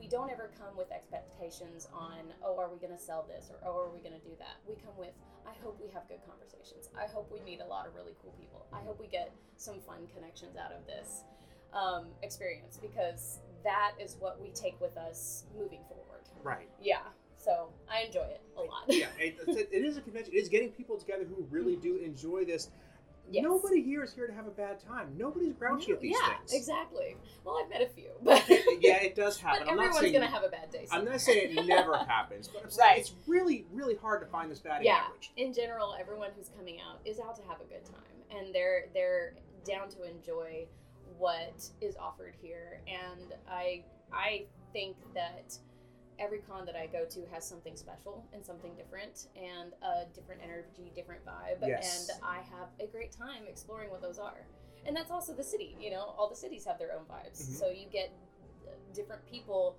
we 0.03 0.09
don't 0.09 0.29
ever 0.29 0.51
come 0.59 0.75
with 0.75 0.91
expectations 0.91 1.87
on 1.95 2.27
oh 2.43 2.59
are 2.59 2.67
we 2.67 2.77
going 2.77 2.91
to 2.91 3.01
sell 3.01 3.25
this 3.33 3.49
or 3.49 3.55
oh 3.65 3.87
are 3.87 3.89
we 3.89 3.99
going 3.99 4.13
to 4.13 4.27
do 4.27 4.35
that. 4.37 4.59
We 4.67 4.75
come 4.75 4.91
with 4.97 5.15
I 5.47 5.55
hope 5.63 5.79
we 5.81 5.89
have 5.93 6.07
good 6.09 6.19
conversations. 6.27 6.89
I 6.91 7.07
hope 7.07 7.31
we 7.31 7.39
meet 7.49 7.61
a 7.61 7.65
lot 7.65 7.87
of 7.87 7.95
really 7.95 8.11
cool 8.21 8.33
people. 8.37 8.65
I 8.73 8.83
hope 8.83 8.99
we 8.99 9.07
get 9.07 9.31
some 9.55 9.79
fun 9.79 10.07
connections 10.13 10.57
out 10.57 10.73
of 10.73 10.85
this 10.85 11.23
um, 11.71 12.07
experience 12.21 12.77
because 12.81 13.39
that 13.63 13.93
is 13.97 14.17
what 14.19 14.41
we 14.41 14.49
take 14.49 14.79
with 14.81 14.97
us 14.97 15.45
moving 15.57 15.79
forward. 15.87 16.27
Right. 16.43 16.67
Yeah. 16.81 17.07
So 17.37 17.69
I 17.89 18.01
enjoy 18.01 18.27
it 18.27 18.41
a 18.57 18.61
lot. 18.61 18.83
Yeah, 18.87 19.07
it, 19.17 19.37
it 19.47 19.85
is 19.85 19.95
a 19.95 20.01
convention. 20.01 20.33
It 20.33 20.37
is 20.37 20.49
getting 20.49 20.71
people 20.71 20.97
together 20.97 21.23
who 21.23 21.47
really 21.49 21.75
do 21.87 21.95
enjoy 21.97 22.43
this. 22.43 22.69
Yes. 23.33 23.43
Nobody 23.43 23.81
here 23.81 24.03
is 24.03 24.13
here 24.13 24.27
to 24.27 24.33
have 24.33 24.45
a 24.45 24.51
bad 24.51 24.79
time. 24.79 25.09
Nobody's 25.17 25.53
grouchy 25.53 25.91
at 25.91 25.99
these 26.01 26.15
yeah, 26.19 26.37
things. 26.37 26.53
exactly. 26.53 27.17
Well, 27.43 27.59
I've 27.61 27.67
met 27.69 27.81
a 27.81 27.87
few, 27.87 28.11
but 28.21 28.47
yeah, 28.79 29.01
it 29.01 29.15
does 29.15 29.37
happen. 29.41 29.63
but 29.65 29.71
I'm 29.71 29.77
not 29.77 29.85
everyone's 29.85 29.99
saying 30.01 30.13
gonna 30.13 30.27
have 30.27 30.43
a 30.43 30.49
bad 30.49 30.69
day. 30.71 30.85
I'm 30.91 31.03
not 31.03 31.19
saying 31.19 31.57
it 31.57 31.65
never 31.65 31.97
happens, 32.07 32.47
but 32.47 32.63
I'm 32.63 32.69
saying 32.69 32.89
Right. 32.91 32.99
it's 32.99 33.13
really, 33.25 33.65
really 33.73 33.95
hard 33.95 34.21
to 34.21 34.27
find 34.27 34.51
this 34.51 34.59
batting 34.59 34.85
yeah. 34.85 35.01
average. 35.07 35.31
In 35.35 35.51
general, 35.51 35.95
everyone 35.99 36.29
who's 36.37 36.49
coming 36.55 36.77
out 36.79 36.99
is 37.05 37.19
out 37.19 37.35
to 37.37 37.41
have 37.49 37.59
a 37.59 37.65
good 37.65 37.83
time, 37.85 38.37
and 38.37 38.53
they're 38.53 38.85
they're 38.93 39.33
down 39.65 39.89
to 39.89 40.03
enjoy 40.03 40.67
what 41.17 41.67
is 41.81 41.95
offered 41.97 42.35
here. 42.39 42.81
And 42.87 43.33
I 43.49 43.83
I 44.13 44.45
think 44.73 44.95
that 45.15 45.57
every 46.19 46.39
con 46.39 46.65
that 46.65 46.75
I 46.75 46.87
go 46.87 47.05
to 47.05 47.19
has 47.31 47.47
something 47.47 47.75
special 47.75 48.25
and 48.33 48.45
something 48.45 48.73
different 48.75 49.27
and 49.35 49.73
a 49.81 50.05
different 50.13 50.41
energy, 50.43 50.91
different 50.95 51.25
vibe. 51.25 51.65
Yes. 51.67 52.09
And 52.09 52.23
I 52.23 52.37
have 52.37 52.69
a 52.79 52.87
great 52.87 53.11
time 53.11 53.43
exploring 53.47 53.89
what 53.89 54.01
those 54.01 54.19
are. 54.19 54.45
And 54.85 54.95
that's 54.95 55.11
also 55.11 55.33
the 55.33 55.43
city, 55.43 55.77
you 55.79 55.91
know, 55.91 56.13
all 56.17 56.29
the 56.29 56.35
cities 56.35 56.65
have 56.65 56.77
their 56.77 56.91
own 56.93 57.05
vibes. 57.05 57.41
Mhm. 57.41 57.59
So 57.59 57.69
you 57.69 57.87
get 57.91 58.11
different 58.93 59.25
people 59.29 59.77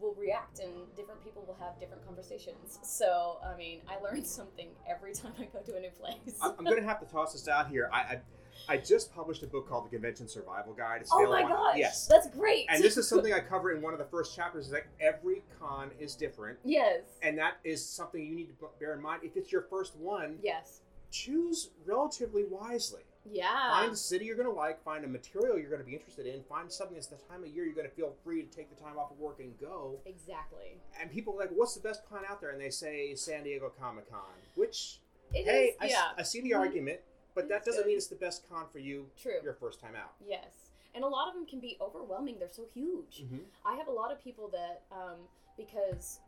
will 0.00 0.14
react 0.14 0.58
and 0.58 0.72
different 0.96 1.22
people 1.22 1.44
will 1.46 1.56
have 1.64 1.78
different 1.78 2.04
conversations. 2.04 2.78
So, 2.82 3.38
I 3.44 3.56
mean, 3.56 3.80
I 3.88 3.98
learn 3.98 4.24
something 4.40 4.68
every 4.88 5.14
time 5.14 5.32
I 5.38 5.44
go 5.44 5.60
to 5.60 5.76
a 5.76 5.80
new 5.80 5.90
place. 5.90 6.36
I'm, 6.42 6.54
I'm 6.58 6.64
going 6.64 6.80
to 6.80 6.88
have 6.88 7.00
to 7.00 7.06
toss 7.06 7.32
this 7.32 7.46
out 7.48 7.68
here. 7.68 7.88
I, 7.92 7.98
I 7.98 8.20
I 8.68 8.76
just 8.76 9.14
published 9.14 9.42
a 9.42 9.46
book 9.46 9.68
called 9.68 9.84
The 9.86 9.90
Convention 9.90 10.28
Survival 10.28 10.72
Guide. 10.72 11.00
It's 11.02 11.10
oh 11.12 11.28
my 11.28 11.42
gosh. 11.42 11.76
Yes. 11.76 12.06
That's 12.06 12.28
great. 12.28 12.66
And 12.68 12.82
this 12.82 12.96
is 12.96 13.08
something 13.08 13.32
I 13.32 13.40
cover 13.40 13.72
in 13.72 13.82
one 13.82 13.92
of 13.92 13.98
the 13.98 14.04
first 14.06 14.34
chapters. 14.36 14.66
Is 14.66 14.72
like 14.72 14.88
every 15.00 15.42
con 15.60 15.90
is 15.98 16.14
different, 16.14 16.58
Yes. 16.64 17.00
and 17.22 17.36
that 17.38 17.54
is 17.64 17.84
something 17.84 18.24
you 18.24 18.34
need 18.34 18.48
to 18.48 18.68
bear 18.80 18.94
in 18.94 19.02
mind. 19.02 19.22
If 19.24 19.36
it's 19.36 19.50
your 19.52 19.62
first 19.62 19.96
one, 19.96 20.38
Yes. 20.42 20.80
choose 21.10 21.70
relatively 21.86 22.44
wisely. 22.44 23.02
Yeah. 23.24 23.70
Find 23.70 23.92
a 23.92 23.96
city 23.96 24.24
you're 24.24 24.34
going 24.36 24.48
to 24.48 24.52
like. 24.54 24.82
Find 24.82 25.04
a 25.04 25.08
material 25.08 25.56
you're 25.58 25.68
going 25.70 25.80
to 25.80 25.86
be 25.86 25.94
interested 25.94 26.26
in. 26.26 26.42
Find 26.42 26.70
something 26.72 26.96
that's 26.96 27.06
the 27.06 27.16
time 27.30 27.44
of 27.44 27.50
year 27.50 27.64
you're 27.64 27.74
going 27.74 27.88
to 27.88 27.94
feel 27.94 28.12
free 28.24 28.42
to 28.42 28.48
take 28.48 28.68
the 28.76 28.82
time 28.82 28.98
off 28.98 29.12
of 29.12 29.18
work 29.20 29.38
and 29.38 29.52
go. 29.60 30.00
Exactly. 30.06 30.76
And 31.00 31.08
people 31.10 31.34
are 31.34 31.38
like, 31.38 31.50
"What's 31.50 31.74
the 31.74 31.80
best 31.80 32.02
con 32.08 32.22
out 32.28 32.40
there?" 32.40 32.50
And 32.50 32.60
they 32.60 32.70
say 32.70 33.14
San 33.14 33.44
Diego 33.44 33.70
Comic 33.80 34.10
Con. 34.10 34.20
Which, 34.56 34.98
It 35.32 35.44
hey, 35.44 35.64
is- 35.68 35.76
I, 35.80 35.86
yeah. 35.86 36.08
I 36.18 36.22
see 36.24 36.40
the 36.40 36.50
Mhm. 36.50 36.58
argument, 36.58 37.00
but 37.34 37.48
that 37.48 37.64
doesn't 37.64 37.82
good. 37.82 37.88
mean 37.88 37.96
it's 37.96 38.06
the 38.08 38.16
best 38.16 38.48
con 38.48 38.66
for 38.72 38.78
you 38.78 39.06
True. 39.20 39.40
your 39.42 39.54
first 39.54 39.80
time 39.80 39.94
out. 39.96 40.12
Yes. 40.26 40.70
And 40.94 41.04
a 41.04 41.08
lot 41.08 41.28
of 41.28 41.34
them 41.34 41.46
can 41.46 41.58
be 41.60 41.76
overwhelming. 41.80 42.36
They're 42.38 42.52
so 42.52 42.66
huge. 42.74 43.24
Mm-hmm. 43.24 43.38
I 43.64 43.76
have 43.76 43.88
a 43.88 43.92
lot 43.92 44.12
of 44.12 44.22
people 44.22 44.48
that, 44.52 44.82
um, 44.92 45.16
because 45.56 46.20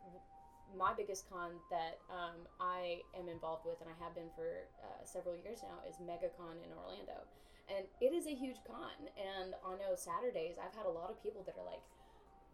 my 0.75 0.91
biggest 0.97 1.29
con 1.29 1.51
that 1.69 1.99
um, 2.09 2.35
I 2.59 3.01
am 3.17 3.29
involved 3.29 3.65
with 3.65 3.79
and 3.81 3.89
I 3.89 4.03
have 4.03 4.15
been 4.15 4.29
for 4.35 4.65
uh, 4.81 5.05
several 5.05 5.35
years 5.35 5.59
now 5.61 5.77
is 5.87 5.95
MegaCon 6.01 6.57
in 6.65 6.73
Orlando. 6.73 7.21
And 7.69 7.85
it 8.01 8.13
is 8.13 8.25
a 8.27 8.33
huge 8.35 8.57
con. 8.65 8.93
And 9.17 9.53
on 9.63 9.77
those 9.77 10.01
Saturdays, 10.01 10.55
I've 10.57 10.75
had 10.75 10.85
a 10.85 10.89
lot 10.91 11.09
of 11.09 11.21
people 11.21 11.43
that 11.45 11.55
are 11.57 11.65
like, 11.65 11.81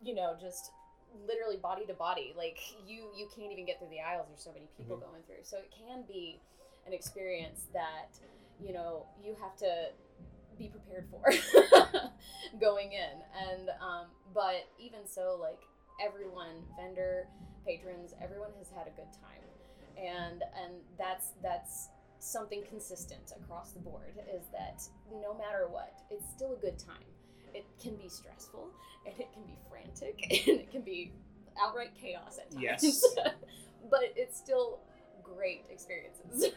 you 0.03 0.13
know, 0.13 0.35
just 0.39 0.71
literally 1.27 1.57
body 1.57 1.85
to 1.87 1.93
body. 1.93 2.33
Like 2.37 2.59
you, 2.85 3.07
you 3.15 3.27
can't 3.35 3.51
even 3.51 3.65
get 3.65 3.79
through 3.79 3.89
the 3.89 3.99
aisles. 3.99 4.27
There's 4.29 4.43
so 4.43 4.51
many 4.51 4.67
people 4.77 4.97
Mhm. 4.97 5.07
going 5.11 5.23
through. 5.27 5.43
So 5.43 5.57
it 5.57 5.71
can 5.71 6.03
be 6.03 6.39
an 6.87 6.93
experience 6.93 7.67
that, 7.73 8.11
you 8.63 8.73
know, 8.73 9.05
you 9.23 9.35
have 9.41 9.55
to 9.57 9.89
be 10.57 10.67
prepared 10.67 11.07
for 11.09 11.21
going 12.59 12.91
in. 12.93 13.49
And 13.49 13.69
um, 13.81 14.05
but 14.33 14.67
even 14.79 14.99
so, 15.05 15.37
like 15.39 15.59
everyone, 16.03 16.63
vendor, 16.79 17.27
patrons, 17.65 18.13
everyone 18.21 18.51
has 18.57 18.69
had 18.69 18.87
a 18.87 18.91
good 18.91 19.11
time, 19.13 19.43
and 19.97 20.43
and 20.63 20.73
that's 20.97 21.31
that's 21.41 21.89
something 22.19 22.63
consistent 22.69 23.33
across 23.43 23.71
the 23.71 23.79
board 23.79 24.13
is 24.33 24.45
that 24.51 24.83
no 25.21 25.33
matter 25.33 25.67
what, 25.67 26.01
it's 26.11 26.29
still 26.29 26.53
a 26.53 26.57
good 26.57 26.77
time. 26.77 27.03
It 27.53 27.65
can 27.81 27.95
be 27.95 28.07
stressful 28.07 28.69
and 29.05 29.19
it 29.19 29.33
can 29.33 29.43
be 29.43 29.57
frantic 29.69 30.47
and 30.47 30.59
it 30.59 30.71
can 30.71 30.81
be 30.81 31.11
outright 31.59 31.91
chaos 31.99 32.37
at 32.37 32.51
times. 32.51 32.63
Yes. 32.63 33.03
but 33.89 34.13
it's 34.15 34.37
still 34.37 34.79
great 35.23 35.65
experiences. 35.69 36.53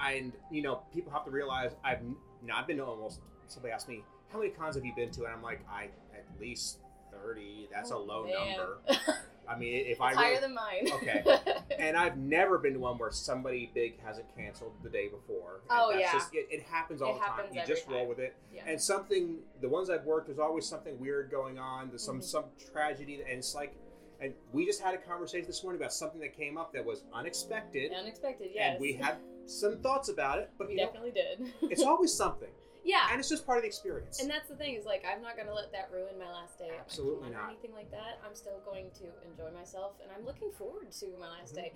And 0.00 0.32
you 0.50 0.62
know, 0.62 0.82
people 0.92 1.12
have 1.12 1.24
to 1.24 1.30
realize 1.30 1.72
I've 1.84 1.98
n- 1.98 2.16
you 2.42 2.48
know 2.48 2.54
I've 2.56 2.66
been 2.66 2.76
to 2.78 2.84
almost. 2.84 3.20
Somebody 3.46 3.72
asked 3.72 3.88
me 3.88 4.02
how 4.32 4.38
many 4.38 4.50
cons 4.50 4.74
have 4.74 4.84
you 4.84 4.92
been 4.94 5.10
to, 5.12 5.24
and 5.24 5.32
I'm 5.34 5.42
like, 5.42 5.60
I 5.70 5.84
at 6.14 6.24
least 6.40 6.78
thirty. 7.12 7.68
That's 7.72 7.90
a 7.92 7.96
low 7.96 8.26
Oh, 8.28 8.44
Man. 8.44 8.56
number. 8.56 8.78
I 9.48 9.56
mean, 9.56 9.74
if 9.74 9.86
It's 9.92 10.00
I 10.00 10.12
higher 10.12 10.28
really, 10.30 10.40
than 10.40 10.54
mine. 10.56 10.88
Okay. 10.94 11.22
and 11.78 11.96
I've 11.96 12.16
never 12.18 12.58
been 12.58 12.72
to 12.72 12.80
one 12.80 12.98
where 12.98 13.12
somebody 13.12 13.70
big 13.72 14.00
hasn't 14.04 14.26
canceled 14.36 14.72
the 14.82 14.88
day 14.90 15.06
before. 15.06 15.60
Oh, 15.70 15.92
yeah. 15.96 16.10
just, 16.12 16.34
it, 16.34 16.48
it 16.50 16.62
happens 16.64 17.00
all 17.00 17.14
It 17.14 17.20
the 17.20 17.26
time. 17.26 17.44
You 17.54 17.62
just 17.64 17.86
roll 17.86 18.00
time. 18.00 18.08
with 18.08 18.18
it. 18.18 18.34
yeah. 18.52 18.62
And 18.66 18.80
something, 18.82 19.36
the 19.60 19.68
ones 19.68 19.88
I've 19.88 20.02
worked, 20.04 20.26
there's 20.26 20.40
always 20.40 20.66
something 20.66 20.98
weird 20.98 21.30
going 21.30 21.60
on. 21.60 21.90
There's 21.90 22.02
some 22.02 22.18
Mhm. 22.18 22.24
some 22.24 22.44
tragedy, 22.72 23.20
and 23.22 23.38
it's 23.38 23.54
like, 23.54 23.72
and 24.20 24.34
we 24.52 24.66
just 24.66 24.80
had 24.82 24.94
a 24.94 24.98
conversation 24.98 25.46
this 25.46 25.62
morning 25.62 25.80
about 25.80 25.92
something 25.92 26.20
that 26.22 26.36
came 26.36 26.58
up 26.58 26.72
that 26.72 26.84
was 26.84 27.04
unexpected, 27.14 27.92
Unexpected, 27.92 28.50
yes. 28.52 28.72
and 28.72 28.80
we 28.80 28.94
had 28.94 29.14
some 29.46 29.78
thoughts 29.78 30.08
about 30.08 30.38
it. 30.38 30.50
But 30.58 30.70
you 30.70 30.76
know, 30.76 30.84
definitely 30.86 31.12
did. 31.12 31.52
it's 31.70 31.82
always 31.82 32.12
something, 32.12 32.50
yeah. 32.84 33.06
and 33.10 33.18
it's 33.20 33.28
just 33.28 33.46
part 33.46 33.58
of 33.58 33.62
the 33.62 33.68
experience. 33.68 34.20
And 34.20 34.28
that's 34.30 34.48
the 34.48 34.56
thing 34.56 34.74
is 34.74 34.84
like 34.84 35.04
I'm 35.10 35.22
not 35.22 35.36
gonna 35.36 35.54
let 35.54 35.72
that 35.72 35.90
ruin 35.92 36.18
my 36.18 36.30
last 36.30 36.58
day. 36.58 36.70
Absolutely 36.78 37.30
not. 37.30 37.48
anything 37.50 37.72
like 37.74 37.90
that. 37.90 38.20
I'm 38.26 38.34
still 38.34 38.60
going 38.64 38.90
to 38.98 39.04
enjoy 39.30 39.50
myself, 39.56 39.92
and 40.02 40.10
I'm 40.16 40.24
looking 40.26 40.50
forward 40.52 40.90
to 40.92 41.06
my 41.18 41.28
last 41.28 41.52
Mhm. 41.52 41.56
day. 41.56 41.72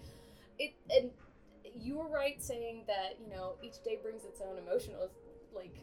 It 0.58 0.74
and 0.94 1.10
you 1.80 1.96
were 1.98 2.08
right 2.08 2.42
saying 2.42 2.84
that 2.86 3.16
you 3.22 3.28
know 3.34 3.54
each 3.62 3.82
day 3.84 3.98
brings 4.02 4.24
its 4.24 4.40
own 4.40 4.58
emotional 4.58 5.08
like 5.54 5.74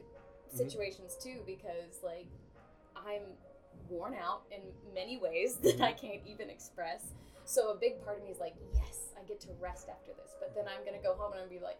Mm-hmm. 0.47 0.58
situations 0.60 1.17
too 1.21 1.41
because 1.45 2.00
like 2.04 2.26
I'm 2.95 3.21
worn 3.89 4.13
out 4.15 4.43
in 4.50 4.62
many 4.95 5.17
ways 5.17 5.56
that 5.63 5.82
I 5.82 5.91
can't 5.91 6.21
even 6.26 6.50
express. 6.50 7.04
So 7.47 7.71
a 7.71 7.75
big 7.75 8.03
part 8.03 8.17
of 8.17 8.23
me 8.23 8.29
is 8.29 8.39
like, 8.39 8.55
yes, 8.75 9.15
I 9.17 9.23
get 9.23 9.39
to 9.41 9.47
rest 9.60 9.88
after 9.89 10.12
this. 10.21 10.36
But 10.39 10.53
then 10.53 10.65
I'm 10.67 10.83
gonna 10.86 11.01
go 11.01 11.15
home 11.15 11.31
and 11.31 11.41
I'm 11.41 11.47
gonna 11.47 11.60
be 11.60 11.63
like, 11.63 11.79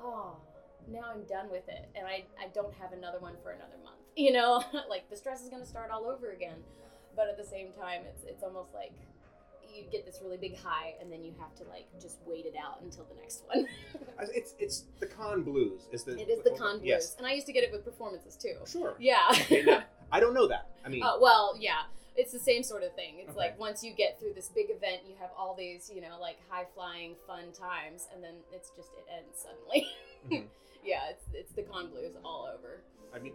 oh, 0.00 0.36
now 0.86 1.04
I'm 1.12 1.24
done 1.24 1.50
with 1.50 1.68
it, 1.68 1.88
and 1.96 2.06
I 2.06 2.24
I 2.40 2.48
don't 2.54 2.72
have 2.74 2.92
another 2.92 3.18
one 3.18 3.34
for 3.42 3.50
another 3.50 3.76
month. 3.82 3.98
you 4.16 4.32
know, 4.32 4.62
like 4.88 5.10
the 5.10 5.16
stress 5.16 5.42
is 5.42 5.48
going 5.48 5.62
to 5.62 5.68
start 5.68 5.90
all 5.90 6.06
over 6.06 6.30
again. 6.30 6.58
But 7.16 7.28
at 7.28 7.36
the 7.36 7.44
same 7.44 7.72
time, 7.72 8.02
it's 8.06 8.22
it's 8.24 8.42
almost 8.42 8.72
like 8.74 8.92
you 9.74 9.82
get 9.90 10.06
this 10.06 10.20
really 10.22 10.36
big 10.36 10.56
high, 10.56 10.94
and 11.00 11.10
then 11.10 11.24
you 11.24 11.32
have 11.40 11.54
to 11.56 11.64
like 11.64 11.86
just 12.00 12.18
wait 12.24 12.46
it 12.46 12.54
out 12.56 12.80
until 12.82 13.04
the 13.04 13.20
next 13.20 13.42
one. 13.52 13.66
It's 14.32 14.54
it's 14.60 14.84
the 15.00 15.06
con 15.06 15.42
blues. 15.42 15.88
Is 15.90 16.04
the 16.04 16.16
it 16.18 16.28
is 16.28 16.42
the 16.44 16.50
con 16.50 16.78
blues, 16.78 16.86
Yes, 16.86 17.16
and 17.18 17.26
I 17.26 17.32
used 17.32 17.46
to 17.46 17.52
get 17.52 17.64
it 17.64 17.72
with 17.72 17.84
performances 17.84 18.36
too. 18.36 18.54
sure. 18.64 18.94
Yeah. 19.00 19.18
Okay, 19.32 19.62
now, 19.64 19.82
I 20.12 20.20
don't 20.20 20.34
know 20.34 20.46
that. 20.46 20.70
I 20.84 20.88
mean, 20.88 21.02
Uh, 21.02 21.16
well, 21.20 21.56
yeah, 21.58 21.82
it's 22.16 22.32
the 22.32 22.38
same 22.38 22.62
sort 22.62 22.82
of 22.82 22.94
thing. 22.94 23.18
It's 23.18 23.30
Okay. 23.30 23.38
like 23.38 23.58
once 23.58 23.82
you 23.82 23.92
get 23.92 24.18
through 24.20 24.34
this 24.34 24.48
big 24.48 24.70
event, 24.70 25.02
you 25.08 25.14
have 25.20 25.30
all 25.36 25.54
these, 25.54 25.90
you 25.92 26.00
know, 26.00 26.16
like 26.20 26.36
high 26.48 26.66
flying, 26.74 27.16
fun 27.26 27.52
times, 27.52 28.08
and 28.12 28.22
then 28.22 28.34
it's 28.52 28.70
just 28.76 28.90
it 28.96 29.04
ends 29.12 29.38
suddenly. 29.40 29.86
Mhm. 30.28 30.48
yeah, 30.84 31.10
it's 31.10 31.24
it's 31.32 31.52
the 31.52 31.62
con 31.62 31.90
blues 31.90 32.14
all 32.24 32.48
over. 32.52 32.82
I 33.14 33.18
mean, 33.18 33.32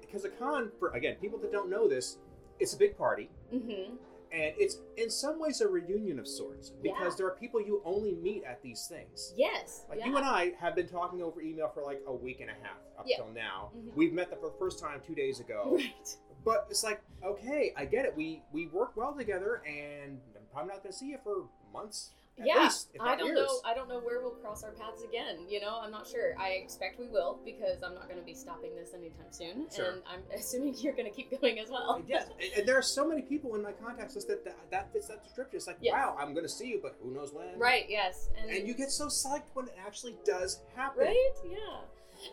because 0.00 0.24
a 0.24 0.30
con 0.30 0.70
for 0.78 0.90
again 0.90 1.16
people 1.20 1.38
that 1.40 1.52
don't 1.52 1.70
know 1.70 1.88
this, 1.88 2.18
it's 2.58 2.74
a 2.74 2.78
big 2.78 2.96
party. 2.96 3.28
Mm-hmm. 3.52 3.96
and 4.32 4.54
it's 4.58 4.76
in 4.96 5.10
some 5.10 5.40
ways 5.40 5.60
a 5.60 5.66
reunion 5.66 6.20
of 6.20 6.28
sorts 6.28 6.70
because 6.70 7.14
Yeah. 7.14 7.16
there 7.16 7.26
are 7.26 7.34
people 7.34 7.60
you 7.60 7.82
only 7.84 8.14
meet 8.14 8.44
at 8.44 8.62
these 8.62 8.86
things. 8.86 9.34
Yes. 9.36 9.84
Like 9.88 9.98
yeah. 9.98 10.06
you 10.06 10.16
and 10.16 10.24
I 10.24 10.52
have 10.60 10.76
been 10.76 10.86
talking 10.86 11.20
over 11.20 11.40
email 11.42 11.68
for 11.68 11.82
like 11.82 12.00
a 12.06 12.14
week 12.14 12.40
and 12.40 12.48
a 12.48 12.54
half 12.62 12.78
up 12.96 13.06
Yeah. 13.08 13.16
till 13.16 13.26
now. 13.34 13.72
Mhm. 13.76 13.92
We've 13.96 14.12
met 14.12 14.30
them 14.30 14.38
for 14.38 14.50
the 14.50 14.56
first 14.56 14.78
time 14.78 15.00
two 15.04 15.16
days 15.16 15.40
ago, 15.40 15.72
Right. 15.74 16.16
But 16.44 16.66
it's 16.70 16.82
like 16.84 17.00
okay, 17.22 17.72
I 17.76 17.84
get 17.84 18.04
it. 18.04 18.16
We 18.16 18.42
we 18.52 18.66
work 18.68 18.96
well 18.96 19.14
together, 19.14 19.62
and 19.66 20.18
I'm 20.36 20.42
probably 20.52 20.72
not 20.72 20.82
going 20.82 20.92
to 20.92 20.98
see 20.98 21.08
you 21.08 21.18
for 21.22 21.44
months. 21.72 22.10
At 22.38 22.46
yeah. 22.46 22.62
least, 22.62 22.88
if 22.94 23.02
I 23.02 23.16
don't 23.16 23.26
years. 23.26 23.40
know. 23.40 23.60
I 23.66 23.74
don't 23.74 23.86
know 23.86 23.98
where 24.00 24.22
we'll 24.22 24.30
cross 24.30 24.64
our 24.64 24.70
paths 24.70 25.02
again. 25.02 25.40
You 25.46 25.60
know, 25.60 25.78
I'm 25.82 25.90
not 25.90 26.06
sure. 26.06 26.34
I 26.38 26.50
expect 26.52 26.98
we 26.98 27.06
will 27.06 27.38
because 27.44 27.82
I'm 27.82 27.92
not 27.94 28.08
going 28.08 28.18
to 28.18 28.24
be 28.24 28.32
stopping 28.32 28.74
this 28.74 28.94
anytime 28.94 29.26
soon, 29.30 29.66
Sure. 29.74 29.90
and 29.90 30.02
I'm 30.10 30.22
assuming 30.38 30.74
you're 30.78 30.94
going 30.94 31.10
to 31.10 31.14
keep 31.14 31.38
going 31.38 31.58
as 31.58 31.68
well. 31.68 32.00
Yes, 32.06 32.28
and- 32.40 32.52
and 32.60 32.66
there 32.68 32.78
are 32.78 32.82
so 32.82 33.06
many 33.06 33.20
people 33.20 33.54
in 33.56 33.62
my 33.62 33.72
contacts 33.72 34.14
list 34.14 34.28
that 34.28 34.42
that, 34.46 34.56
that 34.70 34.90
fits 34.90 35.08
that 35.08 35.22
description. 35.22 35.56
It's 35.58 35.66
like, 35.66 35.76
Yes. 35.82 35.92
wow, 35.92 36.16
I'm 36.18 36.32
going 36.32 36.46
to 36.46 36.48
see 36.48 36.68
you, 36.68 36.80
but 36.82 36.96
who 37.02 37.10
knows 37.12 37.30
when? 37.34 37.58
Right. 37.58 37.84
Yes. 37.90 38.30
And 38.40 38.50
And 38.50 38.66
you 38.66 38.72
get 38.72 38.90
so 38.90 39.08
psyched 39.08 39.50
when 39.52 39.66
it 39.66 39.76
actually 39.86 40.16
does 40.24 40.60
happen. 40.74 41.04
Right? 41.08 41.32
Yeah. 41.44 41.80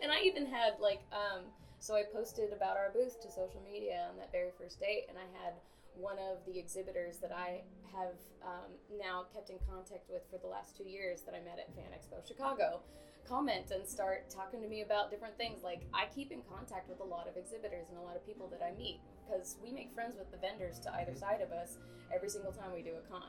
And 0.02 0.10
I 0.10 0.20
even 0.20 0.46
had 0.46 0.74
like 0.80 1.00
um 1.12 1.42
so 1.78 1.94
I 1.94 2.02
posted 2.12 2.52
about 2.52 2.76
our 2.76 2.90
booth 2.92 3.20
to 3.22 3.28
social 3.30 3.62
media 3.64 4.08
on 4.10 4.16
that 4.18 4.32
very 4.32 4.50
first 4.58 4.80
date 4.80 5.06
and 5.08 5.16
I 5.18 5.26
had 5.44 5.54
one 5.94 6.16
of 6.18 6.38
the 6.46 6.58
exhibitors 6.58 7.18
that 7.18 7.32
I 7.32 7.62
have 7.90 8.14
um, 8.42 8.70
now 9.00 9.26
kept 9.34 9.50
in 9.50 9.58
contact 9.66 10.08
with 10.08 10.22
for 10.30 10.38
the 10.38 10.46
last 10.46 10.76
two 10.76 10.84
years 10.84 11.22
that 11.22 11.34
I 11.34 11.40
met 11.40 11.58
at 11.58 11.74
Fan 11.74 11.90
Expo 11.90 12.26
Chicago 12.26 12.80
comment 13.28 13.70
and 13.70 13.86
start 13.86 14.30
talking 14.30 14.62
to 14.62 14.68
me 14.68 14.80
about 14.80 15.10
different 15.10 15.36
things. 15.36 15.62
Like 15.62 15.82
I 15.92 16.06
keep 16.14 16.32
in 16.32 16.40
contact 16.48 16.88
with 16.88 17.00
a 17.00 17.04
lot 17.04 17.28
of 17.28 17.36
exhibitors 17.36 17.88
and 17.90 17.98
a 17.98 18.02
lot 18.02 18.16
of 18.16 18.26
people 18.26 18.48
that 18.48 18.62
I 18.64 18.76
meet 18.76 19.00
because 19.26 19.56
we 19.62 19.70
make 19.70 19.92
friends 19.92 20.16
with 20.16 20.30
the 20.30 20.38
vendors 20.38 20.80
to 20.80 20.94
either 20.94 21.14
side 21.14 21.42
of 21.42 21.52
us 21.52 21.76
every 22.14 22.30
single 22.30 22.52
time 22.52 22.72
we 22.74 22.82
do 22.82 22.94
a 22.96 23.12
con. 23.12 23.28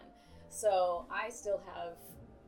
So 0.50 1.06
I 1.12 1.30
still 1.30 1.62
have 1.76 1.98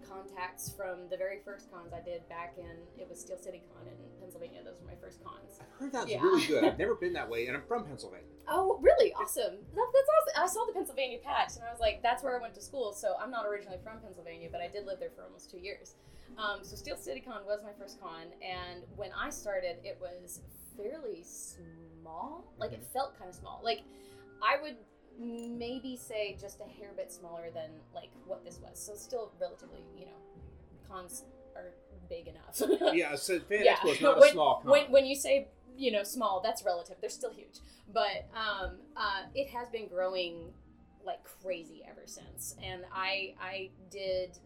contacts 0.07 0.71
from 0.75 1.09
the 1.09 1.17
very 1.17 1.39
first 1.45 1.71
cons 1.71 1.93
I 1.93 2.01
did 2.01 2.27
back 2.29 2.55
in 2.57 2.71
it 2.97 3.07
was 3.09 3.19
Steel 3.19 3.37
City 3.37 3.61
Con 3.73 3.87
in 3.87 3.93
Pennsylvania. 4.19 4.61
Those 4.63 4.79
were 4.81 4.87
my 4.87 4.95
first 5.01 5.23
cons. 5.23 5.59
I've 5.59 5.79
heard 5.79 5.91
that's 5.91 6.09
Yeah. 6.09 6.21
really 6.21 6.45
good. 6.45 6.63
I've 6.63 6.77
never 6.83 6.95
been 6.95 7.13
that 7.13 7.29
way, 7.29 7.47
and 7.47 7.55
I'm 7.57 7.63
from 7.67 7.85
Pennsylvania. 7.85 8.25
Oh, 8.47 8.79
really? 8.81 9.13
Awesome. 9.13 9.55
That, 9.75 9.87
that's 9.93 10.09
awesome. 10.17 10.43
I 10.43 10.47
saw 10.47 10.65
the 10.65 10.73
Pennsylvania 10.73 11.19
patch 11.23 11.55
and 11.55 11.63
I 11.63 11.71
was 11.71 11.79
like, 11.79 12.01
that's 12.03 12.23
where 12.23 12.37
I 12.37 12.41
went 12.41 12.53
to 12.55 12.61
school. 12.61 12.91
So 12.93 13.13
I'm 13.21 13.31
not 13.31 13.45
originally 13.45 13.77
from 13.83 13.99
Pennsylvania, 13.99 14.49
but 14.51 14.61
I 14.61 14.67
did 14.67 14.85
live 14.85 14.99
there 14.99 15.11
for 15.15 15.23
almost 15.23 15.49
two 15.51 15.59
years. 15.59 15.95
Um, 16.37 16.59
so 16.63 16.75
Steel 16.75 16.95
City 16.97 17.19
Con 17.19 17.45
was 17.45 17.59
my 17.63 17.71
first 17.77 17.99
con, 18.01 18.27
and 18.41 18.83
when 18.95 19.09
I 19.17 19.29
started, 19.29 19.77
it 19.83 19.97
was 20.01 20.41
fairly 20.77 21.23
small. 21.23 22.45
Like 22.57 22.71
it 22.71 22.83
felt 22.93 23.17
kind 23.17 23.29
of 23.29 23.35
small. 23.35 23.61
Like 23.63 23.81
I 24.41 24.61
would 24.61 24.75
maybe 25.21 25.95
say 25.95 26.36
just 26.39 26.60
a 26.62 26.65
hair 26.79 26.89
bit 26.95 27.12
smaller 27.12 27.49
than 27.53 27.69
like 27.93 28.10
what 28.25 28.43
this 28.43 28.60
was. 28.60 28.79
So 28.79 28.95
still 28.95 29.31
relatively, 29.39 29.84
you 29.97 30.05
know, 30.05 30.19
cons 30.89 31.23
are 31.55 31.73
big 32.10 32.27
enough. 32.27 32.62
Yeah, 32.93 33.15
so 33.15 33.39
Fan 33.39 33.63
Yeah. 33.63 33.75
Expo 33.77 33.91
is 33.93 34.01
not 34.07 34.17
a 34.17 34.19
When- 34.21 34.31
small 34.31 34.62
con. 34.62 34.71
when, 34.71 34.91
when 34.91 35.05
you 35.05 35.15
say 35.15 35.47
you 35.77 35.89
know 35.89 36.03
small 36.03 36.41
that's 36.43 36.65
relative 36.65 36.97
they're 36.99 37.10
still 37.10 37.31
huge 37.31 37.60
but 37.93 38.27
um, 38.36 38.71
uh, 38.97 39.21
it 39.34 39.47
has 39.47 39.69
been 39.69 39.88
growing 39.88 40.51
like 41.05 41.23
crazy 41.23 41.81
ever 41.89 42.01
since 42.05 42.55
and 42.62 42.81
i 42.93 43.34
i 43.41 43.69
did 43.89 44.38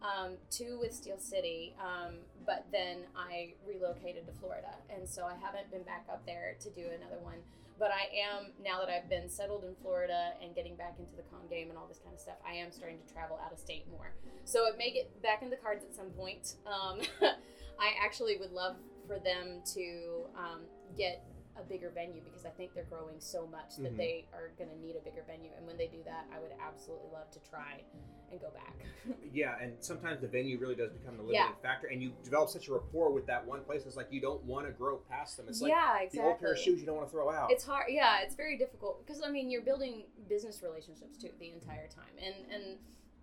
um, 0.00 0.36
two 0.48 0.78
with 0.80 0.92
steel 0.94 1.18
city 1.18 1.74
um, 1.82 2.14
but 2.46 2.64
then 2.70 2.98
i 3.16 3.52
relocated 3.66 4.24
to 4.26 4.32
florida 4.34 4.72
and 4.94 5.06
so 5.08 5.24
i 5.26 5.34
haven't 5.44 5.68
been 5.72 5.82
back 5.82 6.06
up 6.10 6.24
there 6.24 6.54
to 6.60 6.70
do 6.70 6.82
another 6.96 7.18
one 7.20 7.38
but 7.80 7.90
i 7.90 8.06
am 8.14 8.52
now 8.62 8.78
that 8.78 8.88
i've 8.88 9.08
been 9.08 9.28
settled 9.28 9.64
in 9.64 9.74
florida 9.82 10.34
and 10.44 10.54
getting 10.54 10.76
back 10.76 10.94
into 11.00 11.16
the 11.16 11.22
con 11.32 11.40
game 11.50 11.70
and 11.70 11.78
all 11.78 11.88
this 11.88 11.98
kind 12.04 12.14
of 12.14 12.20
stuff 12.20 12.36
i 12.46 12.52
am 12.52 12.70
starting 12.70 12.98
to 13.04 13.12
travel 13.12 13.40
out 13.44 13.52
of 13.52 13.58
state 13.58 13.86
more. 13.90 14.12
So 14.44 14.66
it 14.66 14.76
may 14.76 14.90
get 14.90 15.22
back 15.22 15.42
in 15.42 15.50
the 15.50 15.56
cards 15.56 15.84
at 15.84 15.94
some 15.94 16.10
point. 16.10 16.54
Um, 16.66 17.00
I 17.78 17.92
actually 18.02 18.36
would 18.38 18.52
love 18.52 18.76
for 19.06 19.18
them 19.18 19.62
to 19.74 20.24
um, 20.36 20.60
get 20.96 21.24
a 21.56 21.62
bigger 21.62 21.90
venue 21.90 22.20
because 22.22 22.46
I 22.46 22.50
think 22.50 22.74
they're 22.74 22.84
growing 22.84 23.16
so 23.18 23.46
much 23.46 23.76
that 23.78 23.92
Mhm. 23.94 23.96
they 23.96 24.26
are 24.32 24.48
going 24.56 24.70
to 24.70 24.76
need 24.78 24.96
a 24.96 25.00
bigger 25.00 25.22
venue. 25.26 25.50
And 25.56 25.66
when 25.66 25.76
they 25.76 25.88
do 25.88 26.02
that, 26.04 26.26
I 26.32 26.38
would 26.38 26.52
absolutely 26.60 27.08
love 27.12 27.30
to 27.32 27.40
try 27.40 27.82
and 28.30 28.40
go 28.40 28.50
back. 28.50 28.74
Yeah, 29.32 29.56
and 29.60 29.82
sometimes 29.82 30.20
the 30.20 30.28
venue 30.28 30.58
really 30.58 30.74
does 30.74 30.90
become 30.92 31.16
the 31.16 31.22
limiting 31.22 31.40
Yeah. 31.46 31.54
factor, 31.62 31.86
and 31.88 32.02
you 32.02 32.10
develop 32.22 32.48
such 32.50 32.68
a 32.68 32.72
rapport 32.72 33.10
with 33.10 33.26
that 33.26 33.44
one 33.46 33.62
place. 33.64 33.84
It's 33.86 33.96
like 33.96 34.12
you 34.12 34.20
don't 34.20 34.42
want 34.44 34.66
to 34.66 34.72
grow 34.72 34.98
past 34.98 35.36
them. 35.36 35.48
It's 35.48 35.60
like 35.60 35.70
yeah, 35.70 36.06
the 36.10 36.22
old 36.22 36.38
pair 36.40 36.52
of 36.52 36.58
shoes 36.58 36.80
you 36.80 36.86
don't 36.86 36.96
want 36.96 37.08
to 37.08 37.12
throw 37.12 37.30
out. 37.30 37.50
It's 37.52 37.64
hard. 37.64 37.86
Yeah, 37.90 38.20
it's 38.22 38.34
very 38.34 38.56
difficult 38.56 39.04
because 39.06 39.22
I 39.22 39.30
mean 39.30 39.50
you're 39.50 39.62
building 39.62 40.04
business 40.28 40.62
relationships 40.62 41.16
too 41.18 41.30
the 41.38 41.50
entire 41.50 41.88
time, 41.88 42.12
and 42.18 42.34
and 42.52 42.78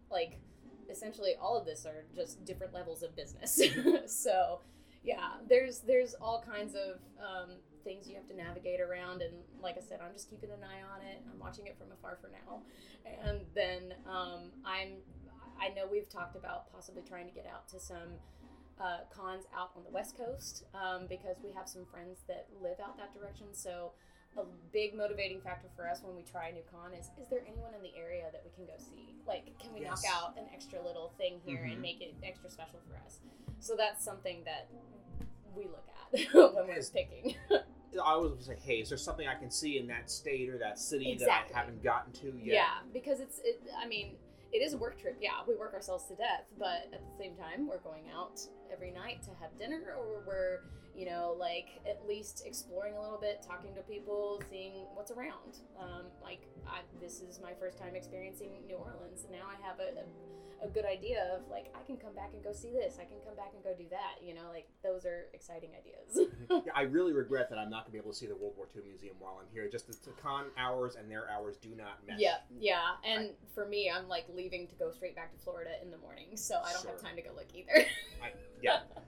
like 0.10 0.38
essentially 0.90 1.36
all 1.36 1.58
of 1.58 1.66
this 1.66 1.86
are 1.86 2.06
just 2.16 2.44
different 2.46 2.74
levels 2.74 3.04
of 3.04 3.16
business. 3.16 3.62
so 4.08 4.62
yeah, 5.04 5.38
there's 5.48 5.80
there's 5.82 6.16
all 6.16 6.42
kinds 6.42 6.74
of 6.76 7.00
um, 7.20 7.58
things 7.88 8.08
you 8.10 8.16
have 8.16 8.28
to 8.28 8.36
navigate 8.36 8.82
around, 8.84 9.22
and 9.22 9.32
like 9.64 9.78
I 9.78 9.82
said, 9.88 10.00
I'm 10.04 10.12
just 10.12 10.30
keeping 10.30 10.52
an 10.52 10.60
eye 10.60 10.84
on 10.84 11.00
it. 11.08 11.24
I'm 11.32 11.40
watching 11.40 11.68
it 11.68 11.78
from 11.80 11.88
afar 11.96 12.18
for 12.20 12.28
now, 12.28 12.60
and 13.24 13.40
then 13.56 13.94
um, 14.06 14.52
I'm 14.68 15.00
I 15.60 15.70
know 15.70 15.88
we've 15.90 16.10
talked 16.10 16.36
about 16.36 16.72
possibly 16.72 17.02
trying 17.08 17.28
to 17.28 17.34
get 17.34 17.48
out 17.48 17.68
to 17.70 17.80
some 17.80 18.20
uh, 18.80 19.08
cons 19.10 19.46
out 19.56 19.72
on 19.76 19.84
the 19.84 19.90
West 19.90 20.18
Coast 20.18 20.66
um, 20.76 21.08
because 21.08 21.38
we 21.44 21.50
have 21.56 21.68
some 21.68 21.86
friends 21.86 22.20
that 22.28 22.46
live 22.62 22.80
out 22.84 22.98
that 22.98 23.16
direction. 23.18 23.48
So 23.54 23.94
a 24.38 24.44
big 24.72 24.94
motivating 24.94 25.42
factor 25.42 25.68
for 25.76 25.90
us 25.90 26.02
when 26.04 26.16
we 26.16 26.22
try 26.22 26.50
a 26.50 26.54
new 26.54 26.62
con 26.70 26.94
is 26.94 27.10
is 27.20 27.28
there 27.28 27.42
anyone 27.48 27.74
in 27.74 27.82
the 27.82 27.96
area 27.98 28.26
that 28.32 28.44
we 28.46 28.52
can 28.54 28.66
go 28.68 28.78
see? 28.78 29.16
Like, 29.26 29.58
can 29.58 29.74
we 29.74 29.80
knock 29.80 30.04
out 30.14 30.38
an 30.38 30.44
extra 30.54 30.80
little 30.84 31.12
thing 31.18 31.40
here 31.44 31.64
Mhm. 31.66 31.72
and 31.74 31.82
make 31.82 32.02
it 32.02 32.14
extra 32.22 32.52
special 32.52 32.80
for 32.88 32.98
us? 33.04 33.18
So 33.60 33.76
that's 33.76 34.04
something 34.04 34.44
that 34.44 34.68
we 35.56 35.64
look 35.66 35.88
at 35.90 36.34
when 36.54 36.68
we're 36.68 36.84
picking. 36.94 37.34
I 38.00 38.12
always 38.12 38.32
was 38.36 38.48
like, 38.48 38.62
hey, 38.62 38.76
is 38.78 38.90
there 38.90 38.98
something 38.98 39.28
I 39.28 39.36
can 39.36 39.50
see 39.52 39.78
in 39.78 39.88
that 39.88 40.10
state 40.10 40.50
or 40.50 40.58
that 40.60 40.80
city 40.80 41.12
Exactly. 41.12 41.54
that 41.54 41.58
I 41.58 41.60
haven't 41.60 41.84
gotten 41.84 42.14
to 42.14 42.28
yet? 42.38 42.56
Yeah, 42.56 42.64
because 42.94 43.20
it's 43.20 43.40
it. 43.44 43.62
I 43.82 43.88
mean, 43.88 44.16
it 44.54 44.60
is 44.60 44.74
a 44.74 44.78
work 44.78 45.00
trip. 45.02 45.18
Yeah, 45.22 45.32
we 45.48 45.56
work 45.56 45.74
ourselves 45.74 46.06
to 46.06 46.16
death, 46.16 46.46
but 46.58 46.88
at 46.94 47.02
the 47.02 47.18
same 47.18 47.36
time, 47.36 47.68
we're 47.68 47.80
going 47.80 48.06
out 48.16 48.40
every 48.72 48.92
night 48.92 49.22
to 49.24 49.30
have 49.42 49.58
dinner, 49.60 49.96
or 49.98 50.24
we're 50.26 50.60
you 50.98 51.06
know 51.06 51.36
like 51.40 51.70
at 51.88 52.08
least 52.08 52.44
exploring 52.46 52.96
a 52.96 53.02
little 53.02 53.20
bit, 53.20 53.46
talking 53.48 53.74
to 53.76 53.82
people, 53.82 54.42
seeing 54.50 54.74
what's 54.96 55.12
around. 55.12 55.62
Um, 55.80 56.06
like 56.22 56.42
I, 56.68 56.82
this 57.00 57.22
is 57.22 57.40
my 57.42 57.54
first 57.60 57.78
time 57.78 57.96
experiencing 57.96 58.50
New 58.68 58.76
Orleans. 58.76 59.24
and 59.24 59.32
Now 59.32 59.46
I 59.48 59.66
have 59.66 59.80
a, 59.80 60.02
a 60.02 60.04
a 60.64 60.68
good 60.68 60.86
idea 60.86 61.30
of 61.36 61.48
like 61.50 61.74
I 61.76 61.86
can 61.86 61.98
come 61.98 62.14
back 62.14 62.32
and 62.34 62.44
go 62.44 62.52
see 62.52 62.72
this. 62.72 62.98
I 63.00 63.06
can 63.06 63.18
come 63.26 63.36
back 63.36 63.52
and 63.54 63.64
go 63.64 63.74
do 63.78 63.86
that. 63.92 64.26
You 64.26 64.34
know, 64.34 64.50
like 64.52 64.68
those 64.84 65.06
are 65.06 65.28
exciting 65.34 65.72
ideas. 65.78 66.28
Yeah, 66.66 66.74
I 66.76 66.84
really 66.84 67.14
regret 67.14 67.50
that 67.50 67.60
I'm 67.60 67.70
not 67.70 67.84
going 67.84 67.86
to 67.86 67.92
be 67.92 67.98
able 68.00 68.12
to 68.12 68.18
see 68.18 68.26
the 68.26 68.36
World 68.36 68.54
War 68.58 68.68
II 68.76 68.82
museum 68.84 69.16
while 69.20 69.40
I'm 69.40 69.48
here. 69.54 69.70
Just 69.70 69.88
the, 69.88 69.94
the 70.10 70.16
con 70.22 70.46
hours 70.58 70.96
and 70.96 71.10
their 71.10 71.30
hours 71.30 71.56
do 71.58 71.70
not 71.78 72.00
mesh. 72.08 72.18
Yeah, 72.20 72.38
yeah. 72.60 72.98
And 73.06 73.30
for 73.54 73.68
me, 73.68 73.92
I'm 73.94 74.08
like 74.08 74.26
leaving 74.34 74.68
to 74.68 74.76
go 74.76 74.92
straight 74.92 75.16
back 75.16 75.32
to 75.34 75.40
Florida 75.40 75.72
in 75.84 75.92
the 75.92 75.98
morning, 75.98 76.36
so 76.36 76.60
I 76.66 76.74
don't 76.74 76.86
have 76.88 77.02
time 77.02 77.16
to 77.16 77.22
go 77.22 77.30
look 77.36 77.48
either. 77.54 77.86
I, 78.24 78.32
yeah. 78.62 78.80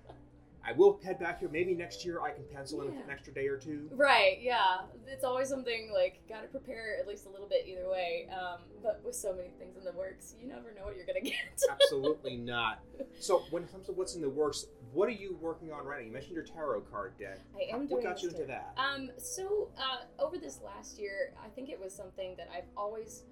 I 0.66 0.74
will 0.74 1.00
head 1.04 1.20
back 1.20 1.40
here. 1.40 1.50
Maybe 1.50 1.74
next 1.74 2.06
year 2.06 2.22
I 2.22 2.32
can 2.32 2.44
pencil 2.54 2.82
in 2.82 2.90
an 2.90 3.10
extra 3.10 3.34
day 3.34 3.48
or 3.48 3.58
two. 3.58 3.90
right, 3.94 4.38
yeah. 4.42 4.82
It's 5.08 5.24
always 5.24 5.50
something 5.50 5.90
like, 5.94 6.20
gotta 6.28 6.48
prepare 6.48 6.98
at 7.00 7.08
least 7.08 7.26
a 7.26 7.30
little 7.30 7.48
bit 7.48 7.66
either 7.68 7.90
way. 7.90 8.28
Um, 8.32 8.60
but 8.84 9.02
with 9.04 9.16
so 9.16 9.34
many 9.34 9.50
things 9.58 9.78
in 9.78 9.84
the 9.84 9.94
works, 9.94 10.36
you 10.40 10.48
never 10.48 10.74
know 10.74 10.84
what 10.86 10.96
you're 10.96 11.06
gonna 11.06 11.22
get. 11.24 11.34
Absolutely 11.70 12.38
not. 12.38 12.80
So, 13.20 13.44
when 13.52 13.64
it 13.64 13.72
comes 13.72 13.86
to 13.88 13.94
what's 13.94 14.16
in 14.16 14.22
the 14.22 14.30
works, 14.30 14.66
what 14.92 15.08
are 15.08 15.14
you 15.14 15.38
working 15.42 15.72
on 15.72 15.86
right 15.86 16.02
now? 16.02 16.06
You 16.06 16.12
mentioned 16.12 16.34
your 16.36 16.44
tarot 16.44 16.82
card 16.82 17.18
deck. 17.18 17.40
I 17.56 17.74
am 17.74 17.82
What 17.82 17.90
doing 17.90 18.04
got 18.04 18.22
you 18.22 18.30
into 18.30 18.46
that? 18.46 18.76
Um, 18.78 19.10
so 19.18 19.70
uh, 19.78 20.24
over 20.24 20.38
this 20.38 20.60
last 20.64 21.00
year, 21.00 21.34
I 21.44 21.48
think 21.50 21.70
it 21.70 21.80
was 21.80 21.94
something 21.94 22.36
that 22.38 22.50
I've 22.56 22.68
always, 22.76 23.24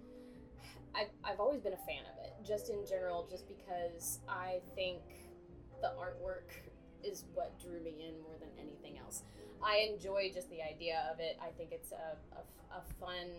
I've, 0.96 1.10
I've 1.24 1.40
always 1.40 1.62
been 1.62 1.74
a 1.74 1.78
fan 1.86 2.04
of 2.12 2.24
it, 2.24 2.34
just 2.48 2.70
in 2.70 2.86
general, 2.88 3.28
just 3.30 3.48
because 3.48 4.20
I 4.30 4.60
think 4.76 5.00
the 5.82 5.90
artwork 6.00 6.52
is 7.04 7.26
what 7.34 7.60
drew 7.60 7.80
me 7.82 8.08
in 8.08 8.22
more 8.24 8.36
than 8.40 8.50
anything 8.60 9.00
else. 9.00 9.24
I 9.64 9.90
enjoy 9.92 10.32
just 10.34 10.50
the 10.50 10.62
idea 10.62 11.08
of 11.12 11.20
it. 11.20 11.38
I 11.42 11.50
think 11.58 11.72
it's 11.72 11.92
a, 11.92 12.18
a, 12.36 12.78
a 12.78 12.82
fun. 13.00 13.30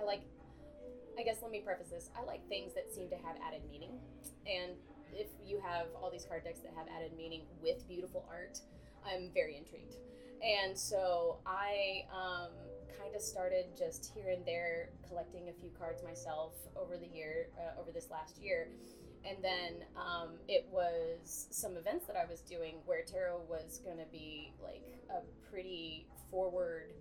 I 0.00 0.04
like. 0.04 0.22
I 1.18 1.22
guess 1.22 1.38
let 1.40 1.50
me 1.50 1.60
preface 1.60 1.88
this. 1.88 2.10
I 2.16 2.22
like 2.24 2.46
things 2.48 2.74
that 2.74 2.92
seem 2.92 3.08
to 3.08 3.16
have 3.16 3.36
added 3.46 3.62
meaning, 3.70 3.98
and 4.46 4.72
if 5.12 5.28
you 5.44 5.60
have 5.64 5.86
all 6.00 6.10
these 6.10 6.26
card 6.26 6.44
decks 6.44 6.60
that 6.60 6.72
have 6.76 6.86
added 6.94 7.12
meaning 7.16 7.42
with 7.62 7.88
beautiful 7.88 8.24
art, 8.30 8.60
I'm 9.06 9.30
very 9.32 9.56
intrigued. 9.56 9.96
And 10.42 10.76
so 10.76 11.38
I 11.46 12.04
um, 12.12 12.52
kind 13.00 13.14
of 13.14 13.22
started 13.22 13.66
just 13.76 14.12
here 14.14 14.30
and 14.30 14.44
there 14.44 14.90
collecting 15.08 15.48
a 15.48 15.52
few 15.52 15.70
cards 15.78 16.02
myself 16.02 16.52
over 16.76 16.96
the 16.96 17.06
year, 17.06 17.48
uh, 17.56 17.80
over 17.80 17.90
this 17.90 18.10
last 18.10 18.38
year. 18.42 18.68
And 19.24 19.38
then 19.42 19.86
um, 19.96 20.30
it 20.48 20.66
was 20.70 21.48
some 21.50 21.76
events 21.76 22.06
that 22.06 22.16
I 22.16 22.24
was 22.30 22.40
doing 22.40 22.76
where 22.84 23.02
tarot 23.04 23.42
was 23.48 23.80
going 23.84 23.98
to 23.98 24.06
be 24.12 24.52
like 24.62 24.84
a 25.10 25.20
pretty 25.50 26.06
forward 26.30 26.92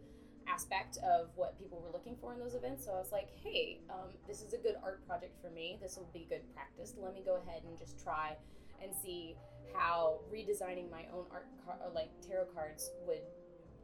aspect 0.48 0.98
of 0.98 1.30
what 1.36 1.58
people 1.60 1.82
were 1.82 1.92
looking 1.92 2.16
for 2.22 2.34
in 2.34 2.40
those 2.40 2.56
events. 2.56 2.86
So 2.86 2.92
I 2.92 3.00
was 3.00 3.12
like, 3.12 3.30
hey, 3.44 3.80
um, 3.90 4.10
this 4.28 4.42
is 4.42 4.54
a 4.54 4.58
good 4.58 4.76
art 4.84 5.06
project 5.08 5.34
for 5.42 5.50
me. 5.50 5.78
This 5.82 5.98
will 5.98 6.10
be 6.14 6.26
good 6.30 6.42
practice. 6.54 6.94
Let 6.98 7.14
me 7.14 7.22
go 7.26 7.42
ahead 7.46 7.64
and 7.68 7.78
just 7.78 8.02
try 8.02 8.38
and 8.82 8.92
see 9.04 9.36
how 9.74 10.20
redesigning 10.32 10.90
my 10.90 11.06
own 11.14 11.26
art 11.32 11.48
car- 11.66 11.78
like 11.94 12.10
tarot 12.22 12.46
cards 12.54 12.92
would 13.08 13.22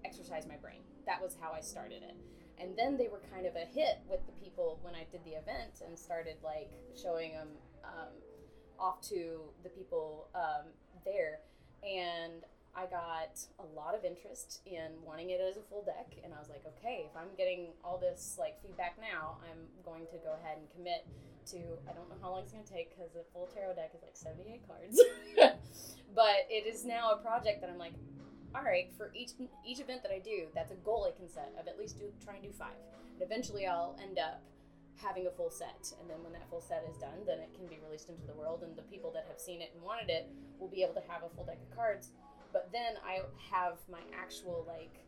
exercise 0.06 0.48
my 0.48 0.58
brain. 0.58 0.82
That 1.06 1.22
was 1.22 1.36
how 1.40 1.52
I 1.52 1.62
started 1.62 2.04
it. 2.04 2.16
And 2.60 2.78
then 2.78 2.96
they 2.98 3.08
were 3.08 3.22
kind 3.34 3.46
of 3.46 3.56
a 3.56 3.66
hit 3.66 4.00
with 4.08 4.26
the 4.28 4.34
people 4.34 4.80
when 4.84 4.94
I 4.94 5.06
did 5.12 5.24
the 5.26 5.32
event 5.32 5.82
and 5.86 5.98
started 5.98 6.36
like 6.44 6.70
showing 6.96 7.34
them 7.34 7.48
um, 7.84 8.14
off 8.80 9.02
to 9.10 9.42
the 9.64 9.70
people 9.70 10.28
um, 10.36 10.68
there. 11.06 11.40
And 11.84 12.44
I 12.76 12.86
got 12.86 13.36
a 13.60 13.68
lot 13.76 13.96
of 13.96 14.06
interest 14.06 14.62
in 14.66 14.96
wanting 15.04 15.32
it 15.32 15.42
as 15.42 15.58
a 15.58 15.62
full 15.62 15.84
deck, 15.84 16.16
and 16.24 16.34
I 16.34 16.40
was 16.40 16.48
like, 16.48 16.64
okay, 16.78 17.04
if 17.10 17.16
I'm 17.18 17.36
getting 17.36 17.74
all 17.84 17.98
this 17.98 18.38
like 18.40 18.62
feedback 18.62 18.96
now, 19.00 19.38
I'm 19.44 19.68
going 19.84 20.08
to 20.08 20.18
go 20.24 20.40
ahead 20.40 20.58
and 20.58 20.70
commit 20.72 21.06
to. 21.52 21.58
I 21.90 21.92
don't 21.92 22.08
know 22.08 22.16
how 22.22 22.32
long 22.32 22.44
it's 22.44 22.54
going 22.54 22.64
to 22.64 22.72
take 22.72 22.96
because 22.96 23.12
a 23.16 23.28
full 23.34 23.50
tarot 23.54 23.76
deck 23.76 23.92
is 23.94 24.02
like 24.02 24.16
78 24.16 24.64
cards, 24.68 25.02
but 26.16 26.48
it 26.50 26.64
is 26.66 26.86
now 26.86 27.12
a 27.12 27.18
project 27.18 27.60
that 27.60 27.70
I'm 27.70 27.78
like, 27.80 27.94
all 28.56 28.64
right, 28.64 28.88
for 28.96 29.12
each 29.14 29.32
each 29.68 29.82
event 29.82 30.02
that 30.04 30.12
I 30.12 30.20
do, 30.20 30.48
that's 30.56 30.72
a 30.72 30.80
goal 30.88 31.04
I 31.04 31.12
can 31.12 31.28
set 31.28 31.52
of 31.60 31.68
at 31.68 31.78
least 31.78 32.00
do 32.00 32.06
try 32.24 32.36
and 32.36 32.44
do 32.44 32.52
five, 32.52 32.80
and 33.16 33.22
eventually 33.22 33.68
I'll 33.68 34.00
end 34.02 34.18
up 34.18 34.42
having 35.02 35.28
a 35.28 35.32
full 35.32 35.50
set, 35.50 35.92
and 36.00 36.10
then 36.10 36.22
when 36.24 36.32
that 36.34 36.48
full 36.50 36.62
set 36.62 36.86
is 36.90 36.98
done, 36.98 37.26
then 37.26 37.40
it 37.40 37.50
can 37.58 37.68
be 37.68 37.80
released 37.84 38.10
into 38.10 38.26
the 38.28 38.34
world, 38.34 38.64
and 38.64 38.76
the 38.78 38.86
people 38.88 39.12
that 39.12 39.26
have 39.28 39.40
seen 39.40 39.62
it 39.62 39.72
and 39.74 39.82
wanted 39.84 40.10
it 40.10 40.30
will 40.60 40.70
be 40.70 40.84
able 40.84 40.94
to 40.94 41.06
have 41.10 41.24
a 41.24 41.30
full 41.36 41.46
deck 41.46 41.58
of 41.58 41.76
cards 41.76 42.10
but 42.54 42.70
then 42.72 42.96
I 43.06 43.22
have 43.52 43.78
my 43.90 44.02
actual 44.16 44.66
like 44.68 45.06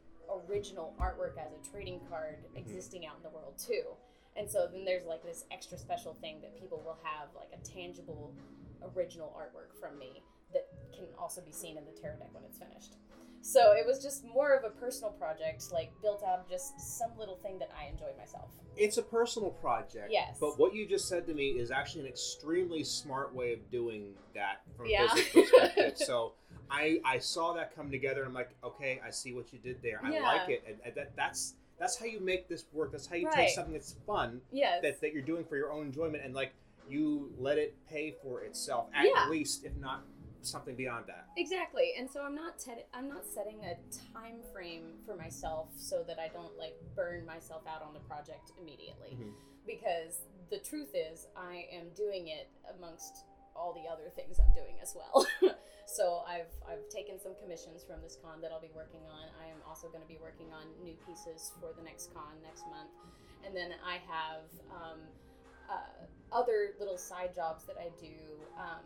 original 0.49 0.95
artwork 0.99 1.37
as 1.37 1.51
a 1.51 1.71
trading 1.71 1.99
card 2.09 2.37
mm-hmm. 2.37 2.57
existing 2.57 3.05
out 3.05 3.15
in 3.17 3.23
the 3.23 3.29
world 3.29 3.55
too. 3.57 3.83
And 4.35 4.49
so 4.49 4.67
then 4.71 4.83
there's 4.83 5.05
like 5.05 5.23
this 5.23 5.45
extra 5.51 5.77
special 5.77 6.15
thing 6.19 6.41
that 6.41 6.59
people 6.59 6.81
will 6.83 6.97
have 7.03 7.29
like 7.35 7.51
a 7.53 7.63
tangible 7.63 8.33
original 8.95 9.35
artwork 9.37 9.79
from 9.79 9.99
me 9.99 10.23
that 10.53 10.67
can 10.93 11.05
also 11.19 11.41
be 11.41 11.51
seen 11.51 11.77
in 11.77 11.85
the 11.85 11.91
tarot 11.99 12.17
deck 12.17 12.29
when 12.33 12.43
it's 12.43 12.57
finished. 12.57 12.95
So 13.45 13.73
it 13.73 13.85
was 13.85 14.01
just 14.01 14.23
more 14.23 14.53
of 14.55 14.63
a 14.63 14.69
personal 14.69 15.11
project, 15.11 15.65
like 15.73 15.91
built 16.01 16.23
out 16.23 16.39
of 16.39 16.49
just 16.49 16.79
some 16.79 17.11
little 17.19 17.35
thing 17.35 17.59
that 17.59 17.69
I 17.77 17.89
enjoyed 17.91 18.17
myself. 18.17 18.49
It's 18.77 18.97
a 18.97 19.01
personal 19.03 19.49
project. 19.51 20.07
Yes. 20.09 20.37
But 20.39 20.57
what 20.57 20.73
you 20.73 20.87
just 20.87 21.09
said 21.09 21.27
to 21.27 21.33
me 21.33 21.49
is 21.49 21.69
actually 21.69 22.01
an 22.01 22.07
extremely 22.07 22.85
smart 22.85 23.35
way 23.35 23.51
of 23.51 23.69
doing 23.69 24.13
that 24.33 24.61
from 24.77 24.85
Yeah. 24.87 25.11
a 25.11 25.15
business 25.15 25.33
perspective. 25.51 25.97
so 25.97 26.31
I 26.71 27.01
I 27.03 27.19
saw 27.19 27.51
that 27.55 27.75
come 27.75 27.91
together. 27.91 28.21
and 28.21 28.29
I'm 28.29 28.33
like, 28.33 28.51
okay, 28.63 29.01
I 29.05 29.09
see 29.09 29.33
what 29.33 29.51
you 29.51 29.59
did 29.59 29.81
there. 29.83 29.99
I 30.01 30.11
Yeah. 30.13 30.23
like 30.23 30.47
it. 30.49 30.63
And, 30.65 30.77
and 30.85 30.95
that 30.95 31.13
that's 31.17 31.55
that's 31.77 31.97
how 31.97 32.05
you 32.05 32.21
make 32.21 32.47
this 32.47 32.63
work. 32.71 32.93
That's 32.93 33.07
how 33.07 33.15
you 33.17 33.25
Right. 33.27 33.35
take 33.35 33.49
something 33.49 33.73
that's 33.73 33.97
fun 34.07 34.39
Yes. 34.53 34.81
that, 34.83 35.01
that 35.01 35.11
you're 35.11 35.21
doing 35.21 35.43
for 35.43 35.57
your 35.57 35.73
own 35.73 35.87
enjoyment 35.87 36.23
and 36.23 36.33
like 36.33 36.53
you 36.87 37.33
let 37.37 37.57
it 37.57 37.75
pay 37.89 38.15
for 38.23 38.41
itself 38.43 38.87
at 38.93 39.05
Yeah. 39.05 39.27
least, 39.29 39.65
if 39.65 39.75
not 39.77 40.03
something 40.45 40.75
beyond 40.75 41.05
that. 41.07 41.27
Exactly, 41.37 41.93
and 41.97 42.09
so 42.09 42.21
I'm 42.21 42.35
not 42.35 42.59
te- 42.59 42.85
I'm 42.93 43.07
not 43.09 43.25
setting 43.25 43.63
a 43.65 43.75
time 44.13 44.41
frame 44.53 44.93
for 45.05 45.15
myself 45.15 45.69
so 45.75 46.03
that 46.07 46.19
I 46.19 46.27
don't 46.29 46.57
like 46.57 46.75
burn 46.95 47.25
myself 47.25 47.63
out 47.67 47.81
on 47.81 47.93
the 47.93 47.99
project 48.01 48.51
immediately, 48.61 49.17
Mhm. 49.19 49.33
because 49.65 50.21
the 50.49 50.59
truth 50.59 50.93
is 50.93 51.27
I 51.35 51.67
am 51.71 51.89
doing 51.95 52.27
it 52.27 52.49
amongst 52.75 53.25
all 53.55 53.73
the 53.73 53.87
other 53.87 54.09
things 54.09 54.39
I'm 54.39 54.53
doing 54.53 54.79
as 54.81 54.95
well. 54.95 55.25
so 55.85 56.23
I've 56.27 56.49
I've 56.67 56.89
taken 56.89 57.19
some 57.19 57.35
commissions 57.41 57.83
from 57.83 58.01
this 58.01 58.17
con 58.21 58.41
that 58.41 58.51
I'll 58.51 58.61
be 58.61 58.71
working 58.75 59.01
on. 59.07 59.29
I 59.41 59.47
am 59.47 59.61
also 59.67 59.87
going 59.89 60.01
to 60.01 60.07
be 60.07 60.17
working 60.21 60.51
on 60.53 60.65
new 60.83 60.95
pieces 61.05 61.51
for 61.61 61.71
the 61.77 61.83
next 61.83 62.13
con 62.13 62.33
next 62.41 62.65
month, 62.67 62.89
and 63.45 63.55
then 63.55 63.71
I 63.85 63.97
have 64.09 64.43
um, 64.71 64.99
uh, 65.69 66.05
other 66.31 66.73
little 66.79 66.97
side 66.97 67.33
jobs 67.33 67.63
that 67.65 67.77
I 67.77 67.89
do. 68.01 68.13
Um, 68.57 68.81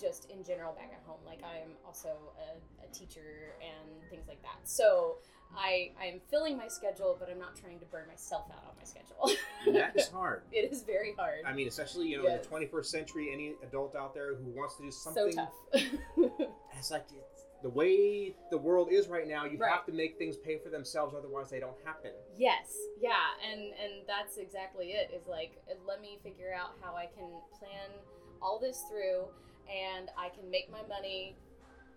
just 0.00 0.30
in 0.30 0.42
general 0.44 0.72
back 0.74 0.90
at 0.92 1.02
home. 1.06 1.20
Like 1.26 1.40
I 1.44 1.58
am 1.58 1.70
also 1.86 2.08
a, 2.38 2.84
a 2.84 2.88
teacher 2.92 3.54
and 3.60 4.08
things 4.10 4.26
like 4.28 4.42
that. 4.42 4.58
So 4.64 5.16
I 5.56 5.92
I 6.00 6.06
am 6.06 6.20
filling 6.30 6.56
my 6.56 6.68
schedule, 6.68 7.16
but 7.18 7.30
I'm 7.30 7.38
not 7.38 7.56
trying 7.56 7.78
to 7.80 7.84
burn 7.86 8.06
myself 8.08 8.46
out 8.50 8.64
on 8.68 8.74
my 8.78 8.84
schedule. 8.84 9.30
That 9.78 9.96
is 9.96 10.08
hard. 10.12 10.42
it 10.52 10.72
is 10.72 10.82
very 10.82 11.14
hard. 11.16 11.40
I 11.46 11.52
mean, 11.52 11.68
especially 11.68 12.08
you 12.08 12.18
know 12.18 12.24
Yes. 12.24 12.46
in 12.46 12.50
the 12.60 12.66
21st 12.66 12.86
century, 12.86 13.30
any 13.32 13.54
adult 13.66 13.94
out 13.96 14.14
there 14.14 14.34
who 14.34 14.50
wants 14.50 14.76
to 14.76 14.82
do 14.82 14.90
something. 14.90 15.32
so 15.32 15.38
tough. 15.44 15.84
it's 16.78 16.90
like 16.90 17.06
it's, 17.12 17.44
the 17.62 17.68
way 17.70 18.34
the 18.50 18.58
world 18.58 18.88
is 18.90 19.08
right 19.08 19.26
now. 19.26 19.44
You 19.46 19.56
Right. 19.58 19.72
have 19.72 19.86
to 19.86 19.92
make 19.92 20.18
things 20.18 20.36
pay 20.36 20.58
for 20.58 20.68
themselves, 20.68 21.14
otherwise 21.16 21.48
they 21.50 21.60
don't 21.60 21.76
happen. 21.84 22.10
yes, 22.36 22.76
yeah, 23.00 23.12
and 23.50 23.60
and 23.62 23.92
that's 24.06 24.36
exactly 24.38 24.88
it. 24.88 25.10
Is 25.14 25.26
like 25.28 25.62
let 25.86 26.00
me 26.02 26.18
figure 26.22 26.52
out 26.52 26.70
how 26.82 26.94
I 26.96 27.06
can 27.06 27.28
plan 27.58 27.90
all 28.42 28.58
this 28.58 28.82
through, 28.90 29.24
and 29.68 30.10
I 30.18 30.28
can 30.30 30.50
make 30.50 30.70
my 30.70 30.82
money 30.88 31.36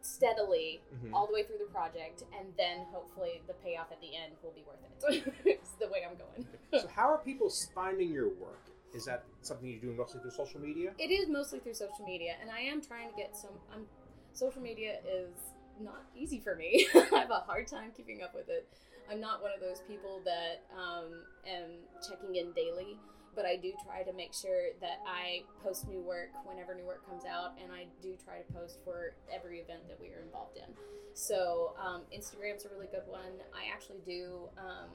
steadily 0.02 0.82
Mhm. 0.96 1.14
all 1.14 1.28
the 1.28 1.34
way 1.34 1.44
through 1.44 1.58
the 1.58 1.66
project, 1.72 2.24
and 2.38 2.54
then 2.58 2.86
hopefully 2.86 3.42
the 3.48 3.54
payoff 3.56 3.92
at 3.92 4.00
the 4.00 4.16
end 4.16 4.34
will 4.42 4.52
be 4.52 4.64
worth 4.64 4.80
it. 4.84 5.34
it's 5.46 5.72
the 5.74 5.88
way 5.88 6.06
I'm 6.10 6.16
going. 6.18 6.48
so, 6.80 6.88
how 6.88 7.10
are 7.10 7.18
people 7.18 7.50
finding 7.74 8.12
your 8.12 8.30
work? 8.30 8.62
Is 8.94 9.06
that 9.06 9.26
something 9.42 9.68
you're 9.68 9.82
doing 9.82 9.98
mostly 9.98 10.22
through 10.22 10.32
social 10.32 10.62
media? 10.62 10.94
It 10.98 11.12
is 11.12 11.28
mostly 11.28 11.60
through 11.60 11.74
social 11.74 12.06
media, 12.06 12.36
and 12.42 12.50
I 12.50 12.62
am 12.62 12.82
trying 12.82 13.10
to 13.10 13.16
get 13.16 13.36
some. 13.36 13.52
I'm, 13.74 13.88
social 14.34 14.62
media 14.62 15.00
is 15.06 15.34
not 15.80 16.04
easy 16.16 16.40
for 16.40 16.56
me. 16.56 16.88
I 16.96 17.20
have 17.20 17.32
a 17.32 17.40
hard 17.46 17.68
time 17.68 17.92
keeping 17.96 18.24
up 18.24 18.34
with 18.34 18.50
it. 18.50 18.68
I'm 19.10 19.20
not 19.20 19.42
one 19.42 19.52
of 19.54 19.60
those 19.60 19.82
people 19.88 20.22
that 20.26 20.64
um, 20.76 21.24
am 21.46 21.70
checking 22.08 22.36
in 22.36 22.52
daily, 22.54 22.98
but 23.38 23.46
I 23.46 23.56
do 23.56 23.72
try 23.86 24.02
to 24.02 24.12
make 24.12 24.34
sure 24.34 24.74
that 24.82 25.00
I 25.06 25.46
post 25.64 25.88
new 25.88 26.02
work 26.02 26.34
whenever 26.44 26.74
new 26.74 26.86
work 26.86 27.08
comes 27.08 27.24
out, 27.24 27.54
and 27.62 27.72
I 27.72 27.86
do 28.02 28.18
try 28.26 28.42
to 28.42 28.48
post 28.52 28.80
for 28.84 29.14
every 29.32 29.60
event 29.60 29.88
that 29.88 30.02
we 30.02 30.10
are 30.10 30.26
involved 30.26 30.58
in. 30.58 30.74
So 31.14 31.78
um, 31.78 32.02
Instagram's 32.10 32.66
a 32.66 32.70
really 32.74 32.90
good 32.90 33.06
one. 33.06 33.38
I 33.54 33.72
actually 33.72 34.02
do 34.04 34.50
um, 34.58 34.90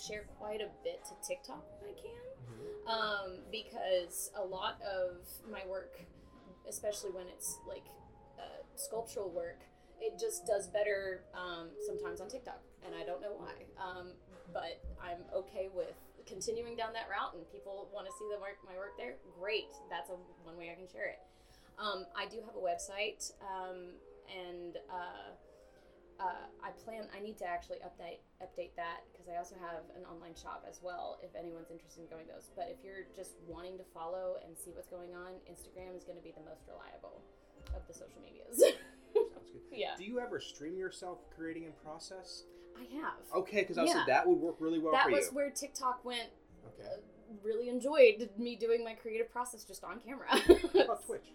share 0.00 0.24
quite 0.40 0.62
a 0.64 0.72
bit 0.82 1.04
to 1.04 1.14
TikTok 1.28 1.62
when 1.78 1.92
I 1.92 1.96
can 2.00 2.28
um, 2.88 3.38
because 3.52 4.30
a 4.34 4.44
lot 4.44 4.80
of 4.82 5.20
my 5.50 5.60
work, 5.68 6.00
especially 6.68 7.10
when 7.10 7.26
it's 7.28 7.58
like 7.68 7.84
uh, 8.38 8.64
sculptural 8.76 9.30
work, 9.30 9.60
it 10.00 10.18
just 10.18 10.46
does 10.46 10.68
better 10.68 11.22
um, 11.34 11.68
sometimes 11.86 12.20
on 12.20 12.28
TikTok, 12.28 12.60
and 12.86 12.94
I 12.94 13.04
don't 13.04 13.20
know 13.20 13.36
why. 13.36 13.52
Um, 13.76 14.12
but 14.52 14.80
I'm 15.02 15.18
okay 15.34 15.68
with 15.74 15.94
continuing 16.28 16.76
down 16.76 16.92
that 16.92 17.08
route, 17.08 17.32
and 17.34 17.42
people 17.50 17.88
want 17.92 18.06
to 18.06 18.12
see 18.20 18.28
the 18.28 18.38
work, 18.38 18.60
my 18.62 18.76
work 18.76 18.94
there. 19.00 19.16
Great, 19.40 19.72
that's 19.88 20.12
a 20.12 20.16
one 20.44 20.56
way 20.60 20.70
I 20.70 20.76
can 20.76 20.86
share 20.86 21.08
it. 21.08 21.20
Um, 21.80 22.04
I 22.12 22.28
do 22.28 22.44
have 22.44 22.54
a 22.54 22.62
website, 22.62 23.32
um, 23.40 23.96
and 24.28 24.76
uh, 24.92 25.32
uh, 26.20 26.44
I 26.60 26.74
plan. 26.84 27.06
I 27.14 27.22
need 27.22 27.38
to 27.38 27.46
actually 27.46 27.78
update 27.86 28.20
update 28.42 28.74
that 28.76 29.06
because 29.10 29.30
I 29.30 29.38
also 29.38 29.54
have 29.62 29.86
an 29.94 30.04
online 30.04 30.34
shop 30.34 30.66
as 30.68 30.82
well. 30.82 31.18
If 31.22 31.32
anyone's 31.38 31.70
interested 31.70 32.02
in 32.02 32.10
going 32.10 32.26
those, 32.26 32.50
but 32.58 32.68
if 32.68 32.82
you're 32.84 33.06
just 33.14 33.38
wanting 33.46 33.78
to 33.78 33.86
follow 33.94 34.36
and 34.44 34.58
see 34.58 34.74
what's 34.74 34.90
going 34.90 35.14
on, 35.14 35.38
Instagram 35.46 35.96
is 35.96 36.02
going 36.02 36.18
to 36.18 36.24
be 36.26 36.34
the 36.34 36.44
most 36.44 36.66
reliable 36.66 37.22
of 37.74 37.86
the 37.86 37.94
social 37.94 38.18
medias. 38.20 38.58
Sounds 39.14 39.50
good. 39.50 39.62
yeah, 39.72 39.94
Do 39.96 40.04
you 40.04 40.18
ever 40.20 40.40
stream 40.40 40.76
yourself 40.76 41.18
creating 41.30 41.64
in 41.64 41.72
process? 41.84 42.42
I 42.78 42.96
have. 43.00 43.14
Okay, 43.42 43.60
because 43.62 43.78
I 43.78 43.84
Yeah. 43.84 43.92
said 43.92 44.06
that 44.06 44.26
would 44.26 44.38
work 44.38 44.56
really 44.60 44.78
well 44.78 44.92
that 44.92 45.10
was 45.10 45.26
you. 45.26 45.32
where 45.36 45.50
TikTok 45.50 46.04
went. 46.04 46.30
Okay. 46.66 46.88
Uh, 46.88 46.96
really 47.42 47.68
enjoyed 47.68 48.30
me 48.38 48.56
doing 48.56 48.82
my 48.84 48.94
creative 48.94 49.30
process 49.30 49.64
just 49.64 49.84
on 49.84 50.00
camera. 50.00 50.26
What 50.72 50.84
about 50.84 51.04
Twitch? 51.06 51.32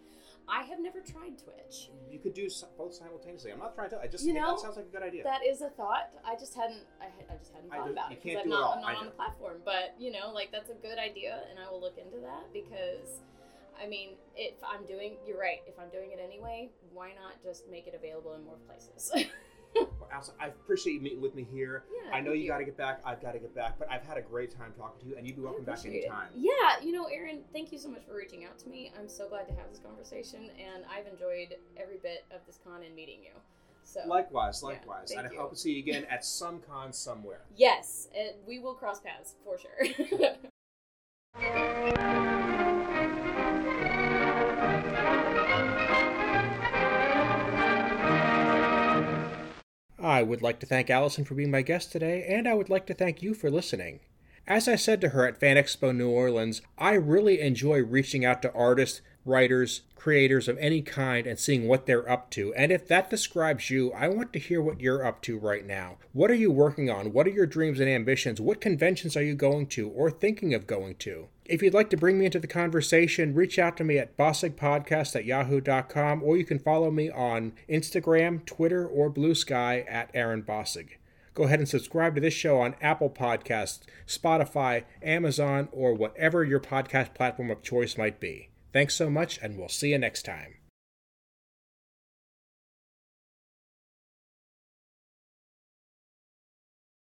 I 0.47 0.63
have 0.63 0.79
never 0.79 0.99
tried 0.99 1.37
Twitch. 1.37 1.89
You 2.11 2.19
could 2.19 2.33
do 2.33 2.49
both 2.77 2.93
simultaneously. 2.93 3.51
I'm 3.51 3.59
not 3.59 3.75
trying 3.75 3.89
to. 3.91 3.99
I 3.99 4.07
just 4.07 4.25
You 4.25 4.33
think 4.33 4.43
know, 4.45 4.51
that 4.51 4.59
sounds 4.59 4.75
like 4.75 4.85
a 4.85 4.89
good 4.89 5.03
idea. 5.03 5.23
That 5.23 5.45
is 5.45 5.61
a 5.61 5.69
thought. 5.69 6.11
I 6.25 6.35
just 6.35 6.53
hadn't. 6.53 6.83
I, 6.99 7.05
I 7.33 7.37
just 7.37 7.53
hadn't 7.53 7.69
thought 7.69 7.89
about 7.89 8.11
it 8.11 8.21
can't 8.21 8.39
I'm 8.39 8.49
not. 8.49 8.75
I'm 8.77 8.81
not 8.81 8.95
on 8.97 9.05
the 9.05 9.11
platform, 9.11 9.61
but 9.63 9.95
you 9.97 10.11
know, 10.11 10.31
like 10.33 10.51
that's 10.51 10.69
a 10.69 10.73
good 10.73 10.97
idea, 10.97 11.43
and 11.49 11.59
I 11.59 11.71
will 11.71 11.79
look 11.79 11.97
into 11.97 12.17
that 12.19 12.51
because 12.51 13.21
I 13.81 13.87
mean, 13.87 14.17
if 14.35 14.55
I'm 14.63 14.85
doing, 14.85 15.15
you're 15.25 15.39
right. 15.39 15.61
If 15.65 15.79
I'm 15.79 15.89
doing 15.89 16.11
it 16.11 16.19
anyway, 16.21 16.69
why 16.91 17.13
not 17.13 17.41
just 17.41 17.69
make 17.69 17.87
it 17.87 17.95
available 17.95 18.33
in 18.33 18.43
more 18.43 18.57
places? 18.67 19.11
Allyson, 20.11 20.35
I 20.39 20.47
appreciate 20.47 20.93
you 20.93 21.01
meeting 21.01 21.21
with 21.21 21.33
me 21.35 21.45
here. 21.51 21.83
Yeah, 22.05 22.15
I 22.15 22.21
know 22.21 22.33
you 22.33 22.43
you. 22.43 22.47
got 22.47 22.59
to 22.59 22.65
get 22.65 22.77
back. 22.77 23.01
I've 23.05 23.21
got 23.21 23.31
to 23.33 23.39
get 23.39 23.55
back, 23.55 23.79
but 23.79 23.89
I've 23.91 24.03
had 24.03 24.17
a 24.17 24.21
great 24.21 24.51
time 24.55 24.71
talking 24.77 25.01
to 25.01 25.07
you, 25.07 25.17
and 25.17 25.25
you'd 25.25 25.35
be 25.35 25.41
welcome 25.41 25.63
back 25.63 25.79
appreciate 25.79 26.03
it. 26.03 26.05
anytime. 26.05 26.27
Yeah, 26.35 26.51
you 26.83 26.91
know, 26.91 27.05
Aaron, 27.05 27.39
thank 27.51 27.71
you 27.71 27.79
so 27.79 27.89
much 27.89 28.03
for 28.07 28.15
reaching 28.15 28.45
out 28.45 28.59
to 28.59 28.69
me. 28.69 28.91
I'm 28.99 29.09
so 29.09 29.27
glad 29.27 29.47
to 29.47 29.53
have 29.55 29.69
this 29.71 29.79
conversation, 29.79 30.49
and 30.59 30.83
I've 30.91 31.07
enjoyed 31.07 31.55
every 31.77 31.97
bit 32.03 32.25
of 32.31 32.41
this 32.45 32.59
con 32.63 32.83
and 32.83 32.95
meeting 32.95 33.19
you. 33.23 33.31
So 33.85 34.01
Likewise, 34.07 34.63
likewise, 34.63 35.09
thank 35.13 35.19
and 35.27 35.27
I 35.33 35.35
hope 35.41 35.49
to 35.51 35.57
see 35.57 35.73
you 35.73 35.79
again 35.79 36.05
at 36.09 36.23
some 36.23 36.61
con 36.61 36.93
somewhere. 36.93 37.41
yes, 37.55 38.07
it, 38.13 38.39
we 38.47 38.59
will 38.59 38.73
cross 38.75 38.99
paths 39.01 39.35
for 39.43 39.57
sure. 39.57 40.07
I 50.23 50.25
would 50.25 50.41
like 50.41 50.61
to 50.61 50.65
thank 50.65 50.89
Allyson 50.89 51.25
for 51.25 51.35
being 51.35 51.51
my 51.51 51.63
guest 51.63 51.91
today, 51.91 52.23
and 52.25 52.47
I 52.47 52.53
would 52.53 52.69
like 52.69 52.85
to 52.85 52.93
thank 52.93 53.21
you 53.21 53.33
for 53.33 53.51
listening. 53.51 53.99
As 54.47 54.69
I 54.69 54.77
said 54.77 55.01
to 55.01 55.09
her 55.09 55.27
at 55.27 55.37
Fan 55.37 55.57
Expo 55.57 55.93
New 55.93 56.09
Orleans, 56.09 56.61
I 56.77 56.93
really 56.93 57.41
enjoy 57.41 57.83
reaching 57.83 58.23
out 58.23 58.41
to 58.43 58.53
artists, 58.53 59.01
writers, 59.25 59.81
creators 59.97 60.47
of 60.47 60.57
any 60.59 60.81
kind 60.81 61.27
and 61.27 61.37
seeing 61.37 61.67
what 61.67 61.87
they're 61.87 62.09
up 62.09 62.31
to. 62.31 62.53
And 62.53 62.71
if 62.71 62.87
that 62.87 63.09
describes 63.09 63.69
you, 63.69 63.91
I 63.91 64.07
want 64.07 64.31
to 64.31 64.39
hear 64.39 64.61
what 64.61 64.79
you're 64.79 65.05
up 65.05 65.21
to 65.23 65.37
right 65.37 65.65
now. 65.65 65.97
What 66.13 66.31
are 66.31 66.35
you 66.35 66.51
working 66.51 66.89
on? 66.89 67.11
What 67.11 67.27
are 67.27 67.31
your 67.31 67.45
dreams 67.45 67.81
and 67.81 67.89
ambitions? 67.89 68.39
What 68.39 68.61
conventions 68.61 69.17
are 69.17 69.23
you 69.23 69.35
going 69.35 69.67
to 69.67 69.89
or 69.89 70.09
thinking 70.09 70.53
of 70.53 70.65
going 70.65 70.95
to? 70.99 71.27
If 71.45 71.61
you'd 71.61 71.73
like 71.73 71.89
to 71.89 71.97
bring 71.97 72.17
me 72.17 72.25
into 72.25 72.39
the 72.39 72.47
conversation, 72.47 73.35
reach 73.35 73.59
out 73.59 73.75
to 73.77 73.83
me 73.83 73.97
at 73.97 74.15
bossigpodcast 74.15 75.15
at 75.15 75.25
yahoo.com 75.25 76.23
or 76.23 76.37
you 76.37 76.45
can 76.45 76.57
follow 76.57 76.89
me 76.89 77.09
on 77.09 77.51
Instagram, 77.69 78.45
Twitter, 78.45 78.87
or 78.87 79.09
Blue 79.09 79.35
Sky 79.35 79.85
at 79.87 80.09
Aaron 80.13 80.41
Bossig. 80.41 80.91
Go 81.33 81.43
ahead 81.43 81.59
and 81.59 81.67
subscribe 81.67 82.15
to 82.15 82.21
this 82.21 82.33
show 82.33 82.59
on 82.59 82.75
Apple 82.79 83.09
Podcasts, 83.09 83.81
Spotify, 84.07 84.83
Amazon, 85.01 85.67
or 85.71 85.93
whatever 85.93 86.43
your 86.43 86.59
podcast 86.59 87.13
platform 87.13 87.49
of 87.51 87.63
choice 87.63 87.97
might 87.97 88.19
be. 88.19 88.49
Thanks 88.71 88.95
so 88.95 89.09
much, 89.09 89.39
and 89.41 89.57
we'll 89.57 89.69
see 89.69 89.89
you 89.89 89.97
next 89.97 90.23
time. 90.23 90.55